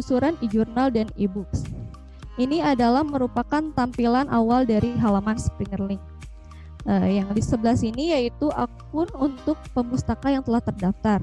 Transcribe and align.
penelusuran 0.00 0.32
e-journal 0.40 0.88
dan 0.88 1.12
e-books. 1.20 1.68
Ini 2.40 2.64
adalah 2.64 3.04
merupakan 3.04 3.60
tampilan 3.76 4.32
awal 4.32 4.64
dari 4.64 4.96
halaman 4.96 5.36
Springerlink. 5.36 6.00
Uh, 6.88 7.04
yang 7.04 7.28
di 7.36 7.44
sebelah 7.44 7.76
sini 7.76 8.16
yaitu 8.16 8.48
akun 8.56 9.04
untuk 9.20 9.60
pemustaka 9.76 10.32
yang 10.32 10.40
telah 10.40 10.64
terdaftar. 10.64 11.20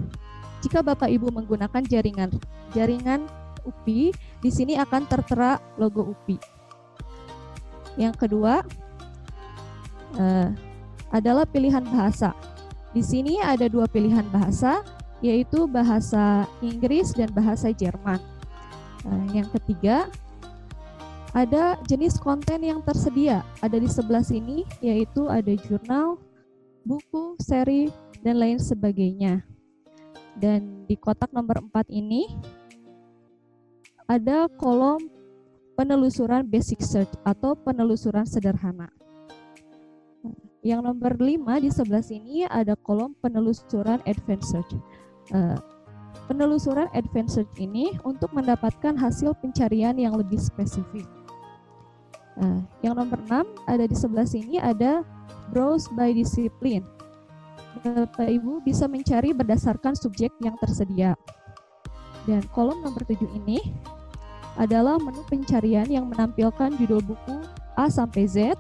Jika 0.62 0.86
Bapak 0.86 1.10
Ibu 1.10 1.34
menggunakan 1.34 1.82
jaringan 1.90 2.30
jaringan 2.78 3.26
UPI, 3.66 4.14
di 4.46 4.50
sini 4.54 4.78
akan 4.78 5.10
tertera 5.10 5.58
logo 5.82 6.14
UPI. 6.14 6.38
Yang 7.98 8.30
kedua 8.30 8.62
uh, 10.22 10.50
adalah 11.10 11.50
pilihan 11.50 11.82
bahasa. 11.90 12.38
Di 12.94 13.02
sini 13.02 13.42
ada 13.42 13.66
dua 13.66 13.90
pilihan 13.90 14.30
bahasa, 14.30 14.86
yaitu 15.26 15.66
bahasa 15.66 16.46
Inggris 16.62 17.18
dan 17.18 17.34
bahasa 17.34 17.74
Jerman. 17.74 18.37
Uh, 19.08 19.24
yang 19.32 19.48
ketiga 19.56 20.12
ada 21.38 21.78
jenis 21.86 22.18
konten 22.18 22.66
yang 22.66 22.82
tersedia. 22.82 23.46
Ada 23.62 23.78
di 23.78 23.86
sebelah 23.86 24.26
sini, 24.26 24.66
yaitu 24.82 25.30
ada 25.30 25.54
jurnal, 25.54 26.18
buku, 26.82 27.38
seri, 27.38 27.94
dan 28.26 28.42
lain 28.42 28.58
sebagainya. 28.58 29.46
Dan 30.38 30.90
di 30.90 30.98
kotak 30.98 31.30
nomor 31.34 31.62
4 31.62 31.94
ini, 31.94 32.26
ada 34.10 34.50
kolom 34.58 34.98
penelusuran 35.78 36.42
basic 36.48 36.82
search 36.82 37.12
atau 37.22 37.54
penelusuran 37.54 38.26
sederhana. 38.26 38.90
Yang 40.66 40.82
nomor 40.90 41.14
5 41.22 41.64
di 41.64 41.70
sebelah 41.70 42.02
sini 42.02 42.50
ada 42.50 42.74
kolom 42.74 43.14
penelusuran 43.22 44.02
advanced 44.10 44.58
search. 44.58 44.74
Uh, 45.30 45.54
penelusuran 46.28 46.92
advanced 46.92 47.48
ini 47.58 47.96
untuk 48.04 48.30
mendapatkan 48.36 48.94
hasil 49.00 49.34
pencarian 49.40 49.96
yang 49.96 50.14
lebih 50.20 50.38
spesifik. 50.38 51.08
Nah, 52.38 52.62
yang 52.86 52.94
nomor 52.94 53.18
6 53.26 53.66
ada 53.66 53.84
di 53.88 53.96
sebelah 53.98 54.28
sini 54.28 54.62
ada 54.62 55.02
browse 55.50 55.90
by 55.96 56.14
discipline. 56.14 56.86
Bapak 57.82 58.28
Ibu 58.28 58.62
bisa 58.62 58.86
mencari 58.86 59.34
berdasarkan 59.34 59.96
subjek 59.98 60.30
yang 60.44 60.54
tersedia. 60.62 61.18
Dan 62.28 62.44
kolom 62.52 62.84
nomor 62.84 63.02
7 63.08 63.24
ini 63.34 63.64
adalah 64.60 65.00
menu 65.00 65.24
pencarian 65.26 65.88
yang 65.88 66.10
menampilkan 66.10 66.76
judul 66.76 67.00
buku 67.00 67.38
A 67.78 67.88
sampai 67.88 68.26
Z, 68.26 68.58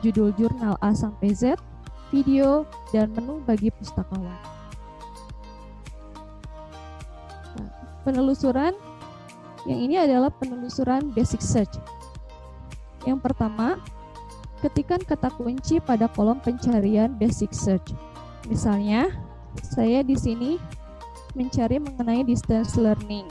judul 0.00 0.32
jurnal 0.34 0.74
A 0.80 0.96
sampai 0.96 1.36
Z, 1.36 1.60
video, 2.08 2.64
dan 2.90 3.12
menu 3.12 3.44
bagi 3.44 3.68
pustakawan. 3.76 4.34
Penelusuran 8.04 8.76
yang 9.64 9.80
ini 9.80 9.96
adalah 9.96 10.28
penelusuran 10.28 11.10
basic 11.16 11.40
search 11.40 11.80
yang 13.04 13.20
pertama, 13.20 13.76
ketikkan 14.64 15.00
kata 15.04 15.28
kunci 15.36 15.76
pada 15.80 16.08
kolom 16.08 16.40
pencarian 16.40 17.12
basic 17.20 17.52
search. 17.52 17.92
Misalnya, 18.48 19.12
saya 19.60 20.00
di 20.00 20.16
sini 20.16 20.56
mencari 21.36 21.80
mengenai 21.80 22.24
distance 22.24 22.80
learning. 22.80 23.28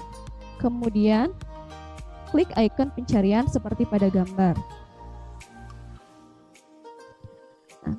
Kemudian, 0.61 1.33
klik 2.29 2.49
icon 2.53 2.93
pencarian 2.93 3.49
seperti 3.49 3.89
pada 3.89 4.13
gambar. 4.13 4.53
Nah, 7.81 7.97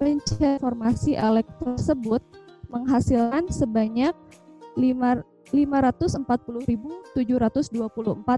pencarian 0.00 0.56
informasi 0.56 1.12
elektron 1.12 1.76
tersebut 1.76 2.24
menghasilkan 2.72 3.52
sebanyak 3.52 4.16
540.724 5.54 7.14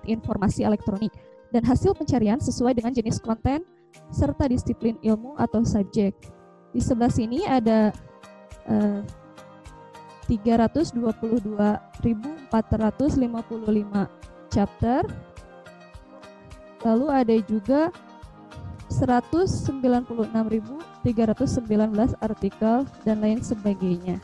informasi 0.05 0.69
elektronik 0.69 1.17
dan 1.49 1.65
hasil 1.65 1.97
pencarian 1.97 2.37
sesuai 2.37 2.77
dengan 2.77 2.93
jenis 2.93 3.17
konten 3.17 3.65
serta 4.13 4.53
disiplin 4.53 5.01
ilmu 5.01 5.33
atau 5.41 5.65
subjek. 5.65 6.13
Di 6.77 6.85
sebelah 6.85 7.09
sini 7.09 7.49
ada 7.49 7.89
uh, 8.69 9.01
322.455 10.29 12.53
chapter. 14.53 15.01
Lalu 16.85 17.07
ada 17.09 17.41
juga 17.49 17.89
196.319 18.93 20.13
artikel 22.23 22.87
dan 23.03 23.19
lain 23.19 23.43
sebagainya. 23.43 24.23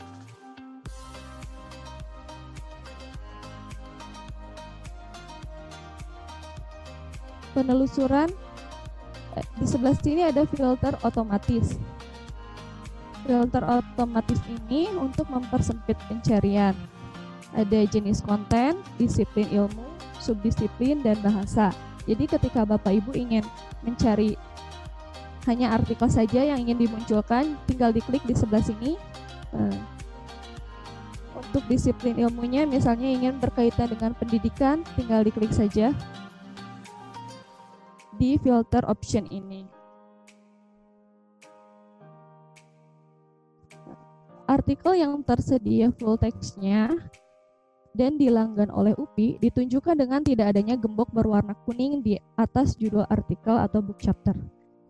Penelusuran 7.53 8.29
eh, 9.37 9.45
di 9.61 9.65
sebelah 9.65 9.95
sini 9.97 10.21
ada 10.25 10.43
filter 10.49 10.97
otomatis. 11.05 11.77
Filter 13.23 13.63
otomatis 13.63 14.41
ini 14.51 14.91
untuk 14.99 15.29
mempersempit 15.31 15.95
pencarian. 16.11 16.75
Ada 17.53 17.85
jenis 17.87 18.19
konten, 18.25 18.81
disiplin 18.99 19.47
ilmu, 19.47 19.85
subdisiplin, 20.19 20.99
dan 21.05 21.15
bahasa. 21.23 21.71
Jadi 22.03 22.27
ketika 22.27 22.67
Bapak 22.67 22.91
Ibu 22.91 23.15
ingin 23.15 23.45
mencari 23.85 24.35
hanya 25.47 25.71
artikel 25.71 26.09
saja 26.11 26.43
yang 26.43 26.59
ingin 26.59 26.83
dimunculkan, 26.83 27.55
tinggal 27.69 27.95
diklik 27.95 28.25
di 28.27 28.35
sebelah 28.35 28.63
sini. 28.65 28.99
Eh, 29.55 29.79
untuk 31.37 31.63
disiplin 31.69 32.17
ilmunya, 32.17 32.65
misalnya 32.65 33.05
ingin 33.05 33.37
berkaitan 33.37 33.93
dengan 33.93 34.11
pendidikan, 34.17 34.81
tinggal 34.97 35.21
diklik 35.21 35.53
saja 35.53 35.93
di 38.17 38.37
filter 38.41 38.85
option 38.85 39.25
ini. 39.29 39.65
Artikel 44.43 44.99
yang 44.99 45.23
tersedia 45.23 45.89
full 45.95 46.19
text-nya 46.19 46.91
dan 47.95 48.17
dilanggan 48.19 48.73
oleh 48.73 48.91
UPI 48.97 49.39
ditunjukkan 49.39 49.95
dengan 49.95 50.21
tidak 50.25 50.51
adanya 50.51 50.75
gembok 50.75 51.13
berwarna 51.13 51.55
kuning 51.63 52.01
di 52.01 52.17
atas 52.35 52.75
judul 52.75 53.05
artikel 53.07 53.55
atau 53.55 53.79
book 53.79 54.01
chapter. 54.01 54.35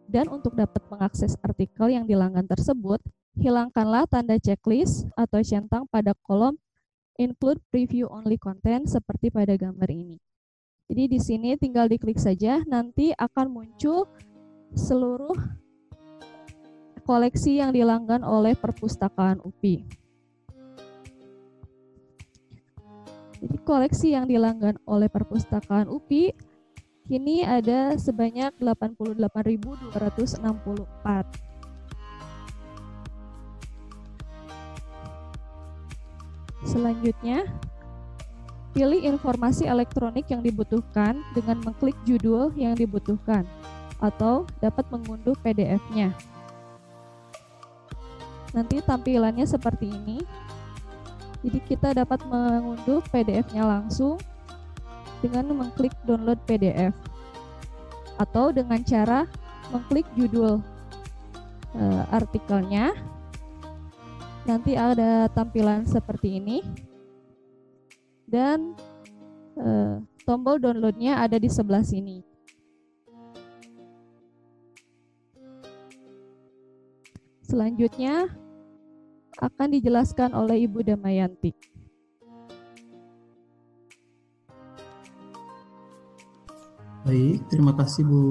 Dan 0.07 0.27
untuk 0.31 0.55
dapat 0.57 0.83
mengakses 0.91 1.39
artikel 1.43 1.91
yang 1.91 2.03
dilanggan 2.03 2.43
tersebut, 2.47 2.99
hilangkanlah 3.39 4.03
tanda 4.07 4.35
checklist 4.39 5.07
atau 5.15 5.39
centang 5.43 5.87
pada 5.87 6.11
kolom 6.27 6.59
include 7.21 7.61
preview 7.69 8.09
only 8.09 8.41
content 8.41 8.89
seperti 8.89 9.29
pada 9.29 9.53
gambar 9.53 9.89
ini. 9.93 10.17
Jadi 10.91 11.03
di 11.07 11.19
sini 11.19 11.55
tinggal 11.55 11.87
diklik 11.87 12.19
saja, 12.19 12.59
nanti 12.67 13.15
akan 13.15 13.47
muncul 13.49 14.05
seluruh 14.75 15.63
koleksi 17.03 17.59
yang 17.59 17.71
dilanggan 17.71 18.23
oleh 18.23 18.55
perpustakaan 18.55 19.39
UPI. 19.43 19.83
Jadi 23.43 23.57
koleksi 23.67 24.15
yang 24.15 24.23
dilanggan 24.23 24.79
oleh 24.87 25.11
perpustakaan 25.11 25.91
UPI 25.91 26.31
kini 27.03 27.43
ada 27.43 27.99
sebanyak 27.99 28.55
88.264. 28.55 29.91
Selanjutnya, 36.63 37.43
Pilih 38.73 39.05
informasi 39.05 39.69
elektronik 39.69 40.33
yang 40.33 40.41
dibutuhkan 40.41 41.21
dengan 41.37 41.61
mengklik 41.61 41.93
judul 42.09 42.49
yang 42.57 42.73
dibutuhkan 42.73 43.45
atau 44.01 44.49
dapat 44.57 44.81
mengunduh 44.89 45.37
PDF-nya. 45.45 46.09
Nanti 48.57 48.81
tampilannya 48.81 49.45
seperti 49.45 49.93
ini. 49.93 50.25
Jadi 51.45 51.59
kita 51.69 51.93
dapat 51.93 52.25
mengunduh 52.25 53.05
PDF-nya 53.13 53.61
langsung 53.61 54.17
dengan 55.21 55.53
mengklik 55.53 55.93
download 56.09 56.41
PDF 56.49 56.97
atau 58.17 58.49
dengan 58.49 58.81
cara 58.81 59.29
mengklik 59.69 60.09
judul 60.17 60.65
e, 61.77 61.83
artikelnya. 62.09 62.97
Nanti 64.49 64.73
ada 64.73 65.29
tampilan 65.29 65.85
seperti 65.85 66.41
ini 66.41 66.57
dan 68.33 68.73
uh, 69.61 70.01
tombol 70.25 70.57
downloadnya 70.57 71.21
ada 71.21 71.37
di 71.37 71.45
sebelah 71.45 71.85
sini. 71.85 72.25
Selanjutnya 77.45 78.33
akan 79.37 79.67
dijelaskan 79.77 80.33
oleh 80.33 80.65
Ibu 80.65 80.81
Damayanti. 80.81 81.53
Baik, 87.03 87.45
terima 87.51 87.77
kasih 87.77 88.07
Bu 88.07 88.23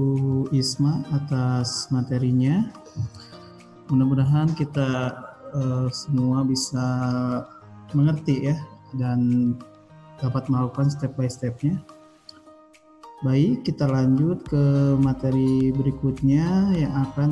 Isma 0.50 1.06
atas 1.14 1.92
materinya. 1.94 2.66
Mudah-mudahan 3.86 4.50
kita 4.58 5.12
uh, 5.54 5.86
semua 5.92 6.42
bisa 6.42 6.82
mengerti 7.92 8.48
ya 8.48 8.56
dan 8.96 9.52
dapat 10.22 10.46
melakukan 10.46 10.86
step 10.86 11.18
by 11.18 11.26
stepnya. 11.26 11.82
Baik, 13.26 13.66
kita 13.66 13.86
lanjut 13.86 14.42
ke 14.46 14.94
materi 14.98 15.70
berikutnya 15.74 16.74
yang 16.74 16.90
akan 17.06 17.30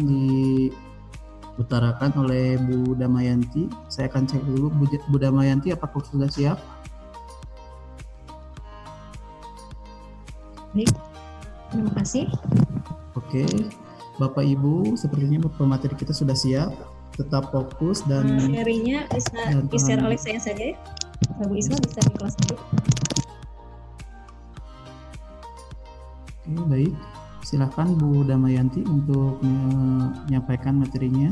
diutarakan 1.58 2.14
oleh 2.14 2.58
Bu 2.62 2.94
Damayanti. 2.94 3.66
Saya 3.90 4.06
akan 4.10 4.26
cek 4.26 4.42
dulu 4.46 4.70
Bu 5.10 5.18
Damayanti 5.18 5.74
apakah 5.74 6.02
sudah 6.06 6.30
siap? 6.30 6.58
Baik, 10.70 10.94
terima 11.74 11.90
kasih. 11.98 12.30
Oke, 13.18 13.42
Bapak 14.22 14.46
Ibu, 14.46 14.94
sepertinya 14.94 15.42
pemateri 15.58 15.98
kita 15.98 16.14
sudah 16.14 16.38
siap. 16.38 16.70
Tetap 17.18 17.50
fokus 17.50 18.06
dan 18.06 18.38
materinya 18.46 19.02
bisa 19.10 19.58
di-share 19.66 19.98
oleh 20.06 20.14
saya 20.14 20.38
saja 20.38 20.70
ya. 20.70 20.78
Bu 21.42 21.58
Isma 21.58 21.82
bisa 21.82 21.98
di 22.06 22.14
kelas 22.14 22.38
dulu. 22.46 22.62
Oke, 26.50 26.66
baik. 26.66 26.90
Silakan 27.46 27.94
Bu 27.94 28.26
Damayanti 28.26 28.82
untuk 28.82 29.38
menyampaikan 29.38 30.82
materinya. 30.82 31.30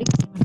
Terima 0.00 0.40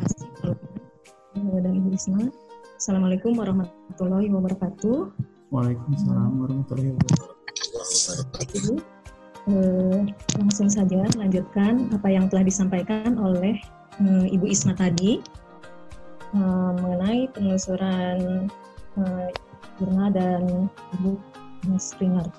kasih. 1.95 2.35
Assalamualaikum 2.75 3.31
warahmatullahi 3.39 4.27
wabarakatuh. 4.27 5.07
Waalaikumsalam 5.55 6.35
warahmatullahi 6.35 6.99
wabarakatuh. 6.99 8.98
Ibu, 9.49 9.57
eh, 9.57 9.99
langsung 10.37 10.69
saja 10.69 11.09
lanjutkan 11.17 11.89
apa 11.89 12.05
yang 12.05 12.29
telah 12.29 12.45
disampaikan 12.45 13.17
oleh 13.17 13.57
eh, 13.97 14.25
Ibu 14.29 14.45
Isma 14.45 14.77
tadi 14.77 15.17
eh, 16.37 16.71
mengenai 16.77 17.33
penelusuran 17.33 18.45
eh, 19.01 19.29
dan 20.13 20.69
Ibu 21.01 21.17
Springer. 21.81 22.29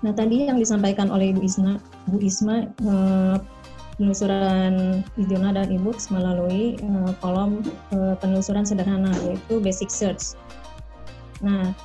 Nah 0.00 0.12
tadi 0.14 0.46
yang 0.46 0.56
disampaikan 0.56 1.10
oleh 1.10 1.34
Ibu 1.34 1.42
Isma, 1.42 1.82
Bu 2.06 2.22
Isma 2.22 2.70
eh, 2.70 3.36
penelusuran 4.00 5.04
Iduna 5.20 5.52
dan 5.52 5.68
e-books 5.68 6.08
melalui 6.08 6.80
uh, 6.80 7.12
kolom 7.20 7.60
uh, 7.92 8.16
penelusuran 8.16 8.64
sederhana 8.64 9.12
yaitu 9.28 9.60
basic 9.60 9.92
search. 9.92 10.40
Nah, 11.44 11.76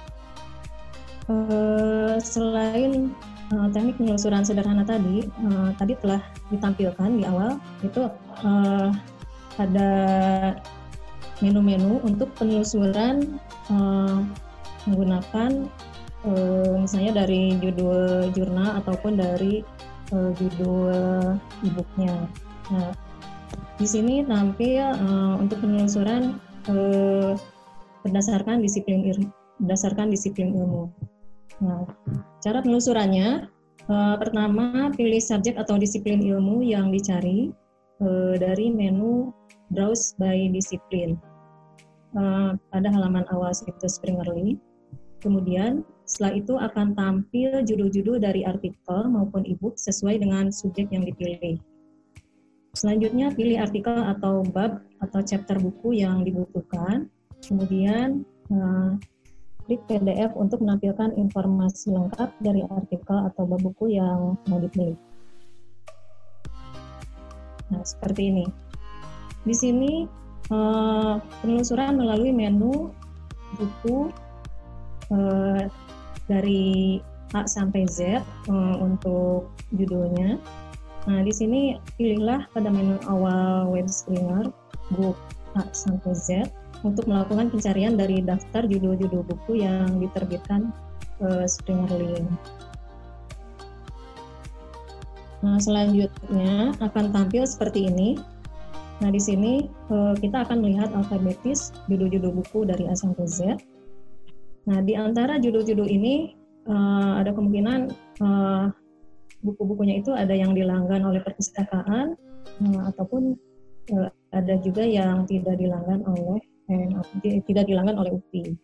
uh, 1.28 2.16
selain 2.24 3.12
uh, 3.54 3.68
teknik 3.70 4.00
penelusuran 4.00 4.42
sederhana 4.42 4.82
tadi, 4.88 5.28
uh, 5.46 5.70
tadi 5.78 5.94
telah 6.00 6.22
ditampilkan 6.50 7.10
di 7.20 7.24
awal 7.28 7.60
itu 7.86 8.10
uh, 8.46 8.90
ada 9.60 9.92
menu-menu 11.44 12.00
untuk 12.04 12.32
penelusuran 12.40 13.40
uh, 13.68 14.24
menggunakan 14.88 15.68
uh, 16.24 16.74
misalnya 16.80 17.26
dari 17.26 17.58
judul 17.60 18.32
jurnal 18.32 18.80
ataupun 18.80 19.20
dari 19.20 19.62
uh, 20.16 20.32
judul 20.38 21.36
e-booknya. 21.66 22.30
Nah, 22.72 22.92
di 23.76 23.88
sini 23.88 24.24
tampil 24.24 24.84
uh, 24.84 25.36
untuk 25.40 25.60
penelusuran 25.60 26.40
uh, 26.72 27.36
berdasarkan 28.06 28.62
disiplin 28.62 29.28
berdasarkan 29.60 30.12
disiplin 30.12 30.54
ilmu. 30.56 30.92
Nah, 31.64 31.88
cara 32.44 32.60
penelusurannya 32.60 33.48
uh, 33.88 34.16
pertama 34.20 34.92
pilih 34.94 35.22
subjek 35.22 35.56
atau 35.56 35.80
disiplin 35.80 36.20
ilmu 36.20 36.66
yang 36.66 36.92
dicari 36.92 37.54
uh, 38.04 38.36
dari 38.36 38.72
menu 38.72 39.32
browse 39.72 40.14
by 40.20 40.52
disiplin 40.52 41.16
uh, 42.18 42.60
pada 42.70 42.88
halaman 42.92 43.24
awal 43.32 43.56
situs 43.56 43.98
Springerly. 43.98 44.60
Kemudian 45.24 45.82
setelah 46.06 46.38
itu 46.38 46.54
akan 46.54 46.94
tampil 46.94 47.66
judul-judul 47.66 48.22
dari 48.22 48.46
artikel 48.46 49.10
maupun 49.10 49.42
e-book 49.50 49.80
sesuai 49.82 50.22
dengan 50.22 50.54
subjek 50.54 50.94
yang 50.94 51.02
dipilih. 51.02 51.58
Selanjutnya 52.76 53.32
pilih 53.34 53.58
artikel 53.64 53.96
atau 53.96 54.44
bab 54.46 54.84
atau 55.02 55.24
chapter 55.24 55.58
buku 55.58 55.98
yang 55.98 56.22
dibutuhkan. 56.28 57.10
Kemudian 57.42 58.28
klik 59.66 59.82
PDF 59.90 60.32
untuk 60.38 60.62
menampilkan 60.62 61.18
informasi 61.18 61.94
lengkap 61.94 62.30
dari 62.42 62.62
artikel 62.70 63.18
atau 63.30 63.50
bab 63.50 63.62
buku 63.66 63.98
yang 63.98 64.38
mau 64.46 64.60
dipilih. 64.62 64.98
Nah, 67.74 67.82
seperti 67.82 68.30
ini. 68.30 68.46
Di 69.46 69.54
sini 69.58 70.06
uh, 70.54 71.18
penelusuran 71.42 71.98
melalui 71.98 72.30
menu 72.30 72.94
buku 73.58 74.14
uh, 75.10 75.62
dari 76.30 77.02
A 77.34 77.50
sampai 77.50 77.90
Z 77.90 78.22
um, 78.50 78.86
untuk 78.86 79.50
judulnya. 79.74 80.38
Nah, 81.06 81.22
di 81.22 81.34
sini 81.34 81.78
pilihlah 81.98 82.50
pada 82.54 82.70
menu 82.70 82.98
awal 83.10 83.70
web 83.70 83.86
screener 83.90 84.50
book 84.94 85.18
A 85.58 85.66
sampai 85.74 86.14
Z 86.14 86.50
untuk 86.86 87.10
melakukan 87.10 87.50
pencarian 87.50 87.98
dari 87.98 88.22
daftar 88.22 88.70
judul-judul 88.70 89.26
buku 89.26 89.66
yang 89.66 89.98
diterbitkan 89.98 90.70
uh, 91.26 91.50
Springer 91.50 91.90
Link. 91.98 92.30
Nah, 95.42 95.58
selanjutnya 95.58 96.78
akan 96.78 97.10
tampil 97.10 97.50
seperti 97.50 97.90
ini. 97.90 98.22
Nah, 99.02 99.10
di 99.10 99.20
sini 99.20 99.66
uh, 99.90 100.14
kita 100.14 100.46
akan 100.46 100.62
melihat 100.62 100.94
alfabetis 100.94 101.74
judul-judul 101.90 102.32
buku 102.32 102.70
dari 102.70 102.86
A 102.86 102.94
sampai 102.94 103.26
Z 103.26 103.58
Nah, 104.66 104.82
di 104.82 104.98
antara 104.98 105.38
judul-judul 105.38 105.86
ini 105.86 106.34
uh, 106.66 107.22
ada 107.22 107.30
kemungkinan 107.38 107.94
buku-bukunya 109.46 110.02
itu 110.02 110.10
ada 110.10 110.34
yang 110.34 110.58
dilanggan 110.58 111.06
oleh 111.06 111.22
perpustakaan 111.22 112.18
ataupun 112.90 113.38
ada 114.34 114.58
juga 114.66 114.82
yang 114.82 115.30
tidak 115.30 115.62
dilanggan 115.62 116.02
oleh 116.02 116.42
eh, 116.42 116.55
tidak 117.46 117.66
dilanggan 117.70 117.98
oleh 117.98 118.18
UPI. 118.18 118.58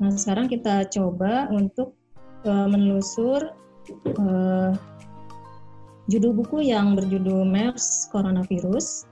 Nah, 0.00 0.10
sekarang 0.14 0.48
kita 0.48 0.88
coba 0.88 1.50
untuk 1.52 1.98
uh, 2.48 2.66
menelusur 2.70 3.52
uh, 4.16 4.72
judul 6.08 6.32
buku 6.32 6.64
yang 6.64 6.96
berjudul 6.96 7.44
MERS 7.44 8.08
Coronavirus. 8.08 9.10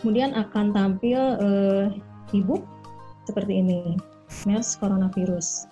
Kemudian 0.00 0.32
akan 0.32 0.72
tampil 0.72 1.20
uh, 1.36 1.86
e-book 2.32 2.64
seperti 3.28 3.60
ini, 3.60 4.00
MERS 4.48 4.80
coronavirus. 4.80 5.68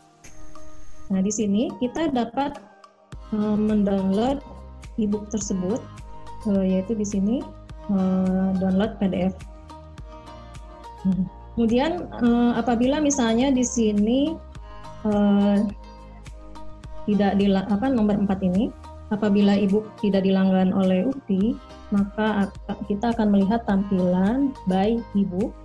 Nah, 1.09 1.25
di 1.25 1.33
sini 1.33 1.73
kita 1.81 2.13
dapat 2.13 2.61
uh, 3.33 3.57
mendownload 3.57 4.45
e-book 5.01 5.33
tersebut, 5.33 5.81
uh, 6.45 6.61
yaitu 6.61 6.93
di 6.93 7.07
sini 7.09 7.37
uh, 7.89 8.53
download 8.61 9.01
PDF. 9.01 9.33
Kemudian 11.59 12.07
uh, 12.23 12.55
apabila 12.55 13.03
misalnya 13.03 13.51
di 13.51 13.67
sini 13.67 14.31
uh, 15.03 15.59
tidak 17.09 17.41
di 17.41 17.51
apa 17.51 17.89
nomor 17.89 18.21
4 18.21 18.31
ini, 18.47 18.71
apabila 19.09 19.57
e-book 19.57 19.89
tidak 19.99 20.25
dilanggan 20.25 20.73
oleh 20.77 21.09
UPI, 21.09 21.57
maka 21.89 22.53
kita 22.85 23.17
akan 23.17 23.33
melihat 23.33 23.65
tampilan 23.65 24.53
by 24.69 25.01
e-book. 25.17 25.57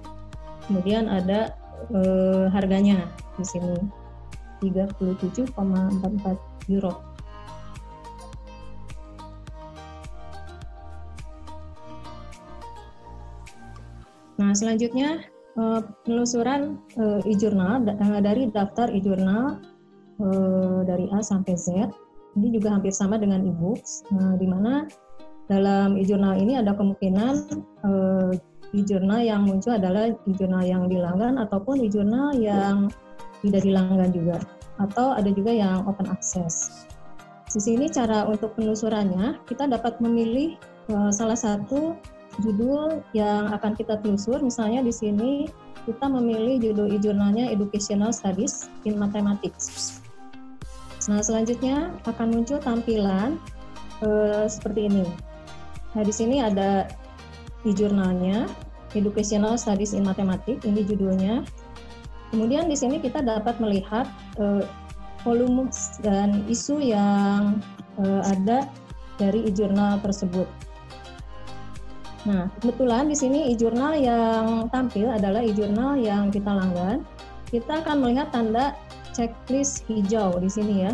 Kemudian 0.64 1.12
ada 1.12 1.52
eh, 1.92 2.48
harganya 2.48 3.12
di 3.36 3.44
sini 3.44 3.76
37,44 4.64 5.52
euro. 6.72 7.04
Nah, 14.40 14.56
selanjutnya 14.56 15.33
eh, 15.58 15.82
penelusuran 16.06 16.82
eh, 16.98 17.30
e-jurnal 17.30 17.86
eh, 17.88 18.20
dari 18.22 18.50
daftar 18.50 18.90
e-jurnal 18.94 19.60
dari 20.88 21.10
A 21.12 21.20
sampai 21.20 21.58
Z. 21.58 21.90
Ini 22.38 22.48
juga 22.54 22.78
hampir 22.78 22.94
sama 22.94 23.18
dengan 23.18 23.44
e-books, 23.44 24.08
nah, 24.14 24.38
di 24.38 24.46
mana 24.46 24.88
dalam 25.50 26.00
e-jurnal 26.00 26.38
ini 26.40 26.56
ada 26.62 26.72
kemungkinan 26.78 27.34
e-jurnal 28.72 29.20
yang 29.20 29.44
muncul 29.44 29.76
adalah 29.76 30.14
e-jurnal 30.30 30.64
yang 30.64 30.88
dilanggan 30.88 31.42
ataupun 31.42 31.82
e-jurnal 31.84 32.32
yang 32.38 32.88
tidak 33.42 33.66
dilanggan 33.68 34.14
juga 34.14 34.38
atau 34.80 35.18
ada 35.18 35.28
juga 35.34 35.52
yang 35.52 35.84
open 35.90 36.08
access. 36.08 36.88
Di 37.52 37.60
sini 37.60 37.90
cara 37.92 38.24
untuk 38.30 38.56
penelusurannya 38.56 39.44
kita 39.50 39.68
dapat 39.68 39.98
memilih 40.00 40.56
salah 41.12 41.36
satu 41.36 41.98
judul 42.42 43.06
yang 43.14 43.54
akan 43.54 43.78
kita 43.78 44.02
telusur. 44.02 44.42
Misalnya 44.42 44.82
di 44.82 44.94
sini 44.94 45.46
kita 45.84 46.08
memilih 46.08 46.72
judul 46.72 46.88
e-jurnalnya 46.96 47.52
Educational 47.52 48.16
Studies 48.16 48.72
in 48.88 48.96
Mathematics. 48.96 50.00
Nah, 51.12 51.20
selanjutnya 51.20 51.92
akan 52.08 52.32
muncul 52.32 52.64
tampilan 52.64 53.36
uh, 54.00 54.48
seperti 54.48 54.88
ini. 54.88 55.04
Nah, 55.94 56.04
di 56.08 56.14
sini 56.16 56.40
ada 56.40 56.88
e-jurnalnya, 57.68 58.48
Educational 58.96 59.60
Studies 59.60 59.92
in 59.92 60.08
Mathematics, 60.08 60.64
ini 60.64 60.88
judulnya. 60.88 61.44
Kemudian 62.32 62.72
di 62.72 62.78
sini 62.80 62.98
kita 62.98 63.22
dapat 63.22 63.60
melihat 63.60 64.08
uh, 64.40 64.64
volume 65.28 65.68
dan 66.02 66.48
isu 66.48 66.80
yang 66.80 67.60
uh, 68.00 68.22
ada 68.26 68.72
dari 69.20 69.46
e-jurnal 69.46 70.00
tersebut. 70.02 70.48
Nah, 72.24 72.48
kebetulan 72.64 73.12
di 73.12 73.16
sini 73.20 73.52
e-jurnal 73.52 74.00
yang 74.00 74.72
tampil 74.72 75.12
adalah 75.12 75.44
e-jurnal 75.44 76.00
yang 76.00 76.32
kita 76.32 76.48
langgan. 76.48 77.04
Kita 77.52 77.84
akan 77.84 78.00
melihat 78.00 78.32
tanda 78.32 78.74
checklist 79.12 79.84
hijau 79.92 80.40
di 80.40 80.48
sini 80.48 80.88
ya. 80.88 80.92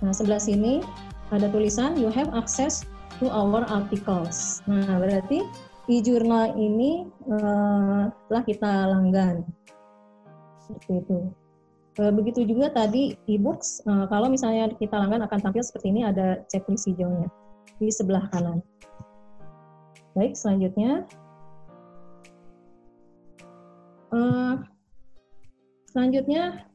Nah, 0.00 0.16
sebelah 0.16 0.40
sini 0.40 0.80
ada 1.28 1.46
tulisan 1.52 2.00
you 2.00 2.08
have 2.08 2.32
access 2.32 2.88
to 3.20 3.28
our 3.28 3.68
articles. 3.68 4.64
Nah, 4.64 4.96
berarti 4.96 5.44
e-jurnal 5.92 6.56
ini 6.56 7.04
uh, 7.28 8.08
telah 8.32 8.42
kita 8.48 8.72
langgan. 8.88 9.44
Seperti 10.64 11.04
itu. 11.04 11.18
Uh, 12.00 12.08
begitu 12.08 12.48
juga 12.48 12.72
tadi 12.72 13.12
e-books, 13.28 13.84
uh, 13.84 14.08
kalau 14.08 14.32
misalnya 14.32 14.72
kita 14.80 14.96
langgan 14.96 15.20
akan 15.28 15.38
tampil 15.44 15.60
seperti 15.60 15.92
ini 15.92 16.08
ada 16.08 16.40
checklist 16.48 16.88
hijaunya 16.88 17.28
di 17.76 17.92
sebelah 17.92 18.24
kanan. 18.32 18.64
Baik, 20.12 20.36
selanjutnya. 20.36 21.08
Uh, 24.12 24.60
selanjutnya 25.88 26.68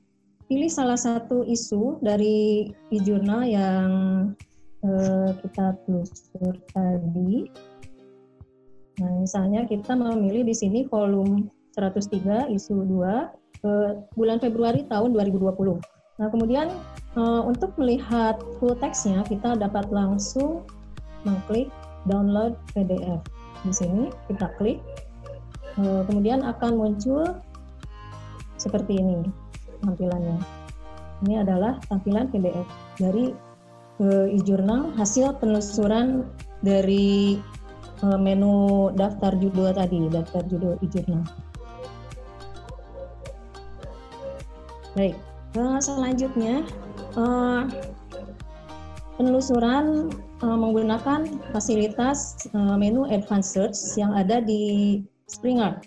pilih 0.49 0.73
salah 0.73 0.97
satu 0.97 1.45
isu 1.45 2.01
dari 2.01 2.73
e-jurnal 2.89 3.45
yang 3.45 3.89
uh, 4.81 5.29
kita 5.45 5.77
telusur 5.85 6.57
tadi. 6.73 7.45
Nah, 8.97 9.21
misalnya 9.21 9.69
kita 9.69 9.93
memilih 9.93 10.41
di 10.41 10.57
sini 10.57 10.89
volume 10.89 11.45
103 11.77 12.49
isu 12.57 12.89
2 12.89 12.89
uh, 12.89 14.01
bulan 14.17 14.41
Februari 14.41 14.81
tahun 14.89 15.13
2020. 15.13 15.77
Nah, 16.17 16.27
kemudian 16.33 16.73
uh, 17.13 17.45
untuk 17.45 17.77
melihat 17.77 18.41
full 18.57 18.73
text-nya 18.81 19.21
kita 19.29 19.53
dapat 19.61 19.85
langsung 19.93 20.65
mengklik 21.21 21.69
download 22.07 22.55
PDF. 22.71 23.21
Di 23.67 23.73
sini 23.75 24.07
kita 24.31 24.47
klik, 24.55 24.79
uh, 25.77 26.01
kemudian 26.07 26.41
akan 26.41 26.79
muncul 26.79 27.23
seperti 28.57 28.97
ini 28.97 29.27
tampilannya. 29.83 30.39
Ini 31.25 31.45
adalah 31.45 31.77
tampilan 31.89 32.29
PDF 32.33 32.67
dari 32.97 33.33
uh, 34.01 34.27
e-jurnal 34.31 34.93
hasil 34.97 35.37
penelusuran 35.37 36.25
dari 36.65 37.37
uh, 38.01 38.17
menu 38.17 38.89
daftar 38.97 39.35
judul 39.37 39.73
tadi, 39.73 40.09
daftar 40.09 40.41
judul 40.49 40.79
e-jurnal. 40.81 41.21
Baik, 44.97 45.13
selanjutnya 45.77 46.65
penelusuran 49.13 50.09
uh, 50.41 50.57
menggunakan 50.57 51.25
fasilitas 51.53 52.49
uh, 52.53 52.77
menu 52.77 53.05
Advanced 53.09 53.53
Search 53.53 53.79
yang 53.97 54.13
ada 54.13 54.41
di 54.41 55.01
Springer. 55.27 55.81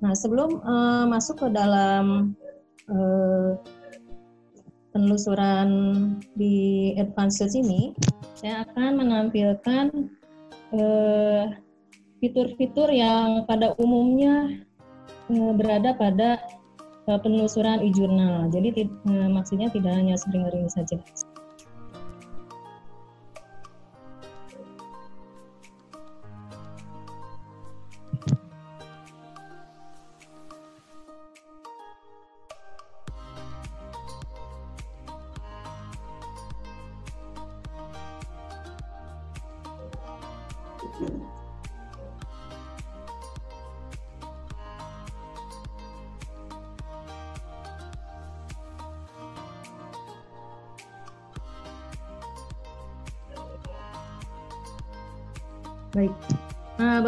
Nah, 0.00 0.16
sebelum 0.16 0.62
uh, 0.64 1.04
masuk 1.08 1.46
ke 1.46 1.48
dalam 1.52 2.34
penelusuran 4.90 5.68
di 6.34 6.90
advanced 6.98 7.54
ini, 7.54 7.94
saya 8.34 8.66
akan 8.66 8.98
menampilkan 8.98 9.86
fitur 10.74 10.82
eh, 10.82 11.44
fitur-fitur 12.18 12.88
yang 12.90 13.46
pada 13.46 13.78
umumnya 13.78 14.66
berada 15.30 15.94
pada 15.94 16.42
penelusuran 17.06 17.78
e-jurnal. 17.86 18.50
Jadi 18.50 18.90
maksudnya 19.06 19.70
tidak 19.70 19.94
hanya 19.94 20.18
Springer 20.18 20.50
ini 20.50 20.66
saja. 20.66 20.98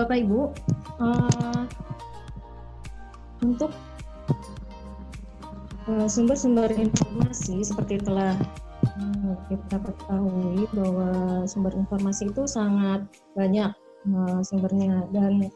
Bapak 0.03 0.19
Ibu, 0.19 0.51
uh, 0.99 1.63
untuk 3.47 3.71
eh, 5.87 6.07
sumber-sumber 6.11 6.75
informasi 6.75 7.63
seperti 7.63 8.03
telah 8.03 8.35
uh, 8.99 9.35
kita 9.47 9.79
ketahui 9.79 10.67
bahwa 10.75 11.11
sumber 11.47 11.71
informasi 11.79 12.35
itu 12.35 12.51
sangat 12.51 13.07
banyak 13.39 13.71
sumbernya. 14.43 15.07
Dan 15.15 15.47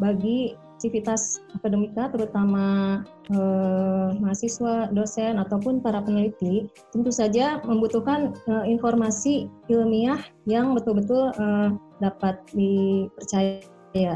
bagi 0.00 0.56
aktivitas 0.80 1.44
akademika 1.60 2.08
terutama 2.08 3.04
eh, 3.30 4.08
mahasiswa, 4.18 4.90
dosen 4.94 5.38
ataupun 5.40 5.82
para 5.82 6.02
peneliti 6.02 6.70
tentu 6.94 7.10
saja 7.10 7.58
membutuhkan 7.66 8.34
eh, 8.46 8.64
informasi 8.70 9.50
ilmiah 9.70 10.20
yang 10.46 10.74
betul-betul 10.74 11.34
eh, 11.34 11.70
dapat 11.98 12.38
dipercaya 12.52 13.62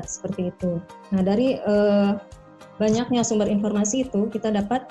seperti 0.04 0.52
itu. 0.52 0.76
Nah, 1.16 1.24
dari 1.24 1.56
banyaknya 2.76 3.24
sumber 3.24 3.48
informasi 3.48 4.04
itu 4.04 4.28
kita 4.28 4.52
dapat 4.52 4.84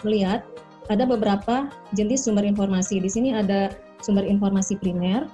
melihat 0.00 0.48
ada 0.88 1.04
beberapa 1.04 1.68
jenis 1.92 2.24
sumber 2.24 2.48
informasi. 2.48 2.96
Di 3.04 3.10
sini 3.12 3.36
ada 3.36 3.68
sumber 4.00 4.24
informasi 4.24 4.80
primer, 4.80 5.28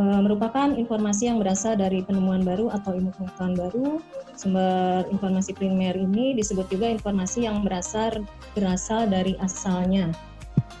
merupakan 0.00 0.72
informasi 0.72 1.28
yang 1.28 1.38
berasal 1.38 1.76
dari 1.76 2.00
penemuan 2.00 2.40
baru 2.40 2.72
atau 2.72 2.96
ilmu 2.96 3.12
pengetahuan 3.14 3.54
baru. 3.56 3.88
Sumber 4.34 5.04
informasi 5.12 5.52
primer 5.52 5.92
ini 5.96 6.32
disebut 6.32 6.66
juga 6.72 6.88
informasi 6.88 7.44
yang 7.44 7.60
berasal 7.60 8.24
berasal 8.56 9.04
dari 9.04 9.36
asalnya 9.44 10.08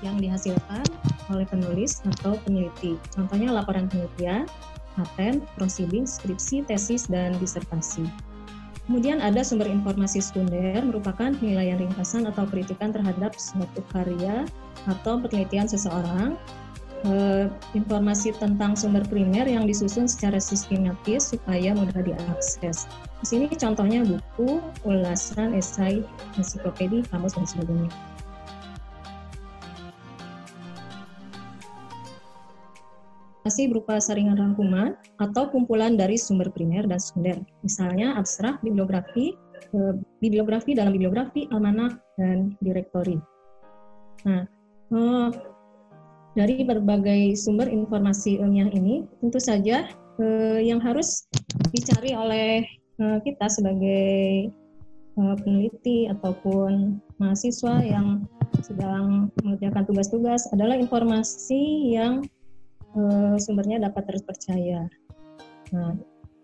yang 0.00 0.16
dihasilkan 0.16 0.84
oleh 1.28 1.44
penulis 1.44 2.00
atau 2.08 2.40
peneliti. 2.42 2.96
Contohnya 3.12 3.52
laporan 3.52 3.86
penelitian, 3.86 4.48
paten, 4.96 5.44
prosiding, 5.54 6.08
skripsi, 6.08 6.64
tesis, 6.64 7.04
dan 7.06 7.36
disertasi. 7.36 8.08
Kemudian 8.88 9.22
ada 9.22 9.46
sumber 9.46 9.70
informasi 9.70 10.18
sekunder 10.18 10.82
merupakan 10.82 11.30
penilaian 11.38 11.78
ringkasan 11.78 12.26
atau 12.26 12.42
kritikan 12.48 12.90
terhadap 12.90 13.38
suatu 13.38 13.86
karya 13.94 14.42
atau 14.90 15.20
penelitian 15.22 15.70
seseorang 15.70 16.34
eh, 17.04 17.46
informasi 17.72 18.36
tentang 18.36 18.76
sumber 18.76 19.04
primer 19.08 19.48
yang 19.48 19.64
disusun 19.64 20.04
secara 20.04 20.36
sistematis 20.36 21.32
supaya 21.32 21.72
mudah 21.72 22.00
diakses. 22.04 22.84
Di 23.20 23.26
sini 23.28 23.46
contohnya 23.52 24.00
buku, 24.04 24.64
ulasan, 24.88 25.52
esai, 25.52 26.00
ensiklopedi, 26.40 27.04
kamus, 27.12 27.36
dan 27.36 27.44
sebagainya. 27.44 27.92
Masih 33.40 33.72
berupa 33.72 33.96
saringan 33.98 34.36
rangkuman 34.36 35.00
atau 35.16 35.48
kumpulan 35.48 35.96
dari 35.96 36.20
sumber 36.20 36.52
primer 36.52 36.84
dan 36.84 37.00
sekunder. 37.00 37.40
Misalnya 37.64 38.16
abstrak, 38.16 38.60
bibliografi, 38.60 39.36
eh, 39.72 39.94
bibliografi 40.20 40.76
dalam 40.76 40.92
bibliografi, 40.92 41.48
almanak, 41.48 42.00
dan 42.20 42.56
direktori. 42.60 43.16
Nah, 44.28 44.44
eh, 44.92 45.28
dari 46.38 46.62
berbagai 46.62 47.34
sumber 47.34 47.66
informasi 47.66 48.38
ilmiah 48.38 48.70
ini, 48.70 49.02
tentu 49.18 49.42
saja 49.42 49.90
eh, 50.22 50.60
yang 50.62 50.78
harus 50.78 51.26
dicari 51.74 52.14
oleh 52.14 52.62
eh, 53.02 53.18
kita 53.26 53.46
sebagai 53.50 54.50
eh, 55.18 55.36
peneliti 55.42 56.06
ataupun 56.06 57.02
mahasiswa 57.18 57.82
yang 57.82 58.24
sedang 58.62 59.28
mengerjakan 59.42 59.84
tugas-tugas 59.86 60.46
adalah 60.54 60.78
informasi 60.78 61.94
yang 61.98 62.22
eh, 62.94 63.36
sumbernya 63.42 63.82
dapat 63.82 64.06
terpercaya. 64.06 64.86
Nah, 65.74 65.94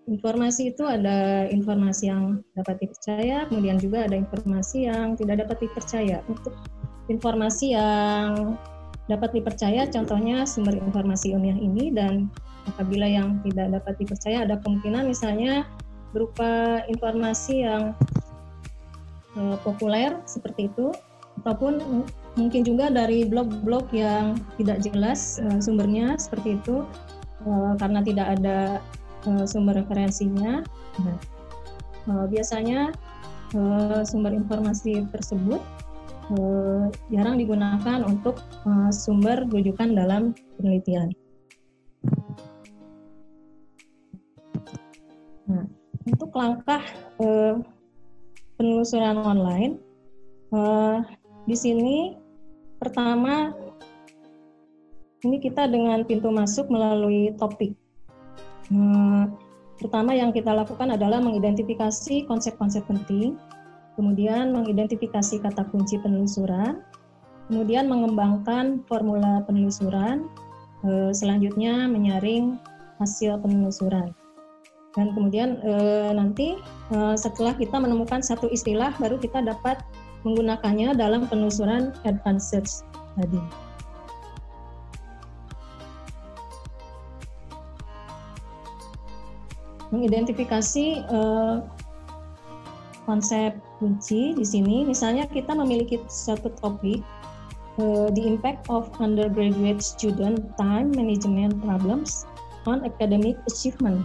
informasi 0.06 0.74
itu 0.74 0.86
ada 0.86 1.50
informasi 1.50 2.10
yang 2.10 2.42
dapat 2.54 2.78
dipercaya, 2.82 3.46
kemudian 3.50 3.78
juga 3.78 4.06
ada 4.06 4.14
informasi 4.14 4.86
yang 4.86 5.18
tidak 5.18 5.46
dapat 5.46 5.66
dipercaya. 5.66 6.22
Untuk 6.30 6.54
informasi 7.10 7.74
yang 7.74 8.54
dapat 9.06 9.30
dipercaya 9.34 9.86
contohnya 9.86 10.42
sumber 10.46 10.74
informasi 10.78 11.34
ilmiah 11.34 11.56
ini 11.58 11.94
dan 11.94 12.26
apabila 12.66 13.06
yang 13.06 13.38
tidak 13.46 13.78
dapat 13.78 13.94
dipercaya 14.02 14.42
ada 14.42 14.58
kemungkinan 14.58 15.06
misalnya 15.06 15.62
berupa 16.10 16.82
informasi 16.90 17.66
yang 17.66 17.94
uh, 19.38 19.56
populer 19.62 20.18
seperti 20.26 20.66
itu 20.66 20.90
ataupun 21.42 22.02
mungkin 22.34 22.62
juga 22.64 22.90
dari 22.90 23.28
blog-blog 23.28 23.92
yang 23.94 24.40
tidak 24.58 24.82
jelas 24.82 25.38
uh, 25.44 25.60
sumbernya 25.62 26.18
seperti 26.18 26.58
itu 26.58 26.82
uh, 27.46 27.72
karena 27.78 28.02
tidak 28.02 28.26
ada 28.38 28.58
sumber 29.42 29.82
referensinya. 29.82 30.62
Nah, 32.06 32.30
biasanya 32.30 32.94
sumber 34.06 34.30
informasi 34.30 35.02
tersebut 35.10 35.58
uh, 36.34 36.90
jarang 37.12 37.38
digunakan 37.38 38.02
untuk 38.02 38.42
uh, 38.66 38.90
sumber 38.90 39.46
rujukan 39.46 39.94
dalam 39.94 40.34
penelitian. 40.58 41.14
Nah, 45.46 45.64
untuk 46.06 46.30
langkah 46.34 46.82
uh, 47.22 47.62
penelusuran 48.58 49.22
online, 49.22 49.78
uh, 50.50 51.04
di 51.46 51.54
sini 51.54 52.18
pertama 52.82 53.54
ini 55.24 55.42
kita 55.42 55.66
dengan 55.66 56.06
pintu 56.06 56.30
masuk 56.30 56.70
melalui 56.70 57.34
topik. 57.34 57.74
Hmm, 58.70 59.34
pertama 59.78 60.14
yang 60.14 60.34
kita 60.34 60.50
lakukan 60.50 60.94
adalah 60.94 61.22
mengidentifikasi 61.22 62.26
konsep-konsep 62.26 62.82
penting, 62.86 63.38
kemudian 63.96 64.52
mengidentifikasi 64.52 65.40
kata 65.40 65.64
kunci 65.72 65.96
penelusuran, 65.98 66.84
kemudian 67.48 67.88
mengembangkan 67.88 68.84
formula 68.84 69.42
penelusuran, 69.48 70.28
eh, 70.84 71.10
selanjutnya 71.16 71.88
menyaring 71.88 72.60
hasil 73.00 73.40
penelusuran. 73.40 74.12
Dan 74.96 75.12
kemudian 75.16 75.60
eh, 75.64 76.12
nanti 76.12 76.60
eh, 76.92 77.16
setelah 77.16 77.56
kita 77.56 77.80
menemukan 77.80 78.20
satu 78.20 78.52
istilah, 78.52 78.92
baru 79.00 79.16
kita 79.16 79.40
dapat 79.40 79.80
menggunakannya 80.28 80.92
dalam 80.92 81.24
penelusuran 81.26 81.96
advanced 82.04 82.52
search 82.52 82.72
tadi. 83.16 83.40
Mengidentifikasi 89.94 91.06
konsep 93.06 93.54
kunci 93.78 94.32
di 94.36 94.46
sini, 94.46 94.82
misalnya 94.86 95.28
kita 95.28 95.52
memiliki 95.52 96.00
satu 96.08 96.52
topik, 96.60 97.04
uh, 97.78 98.08
the 98.12 98.24
impact 98.24 98.66
of 98.72 98.88
undergraduate 98.98 99.84
student 99.84 100.42
time 100.56 100.92
management 100.92 101.60
problems 101.62 102.24
on 102.64 102.82
academic 102.82 103.36
achievement. 103.46 104.02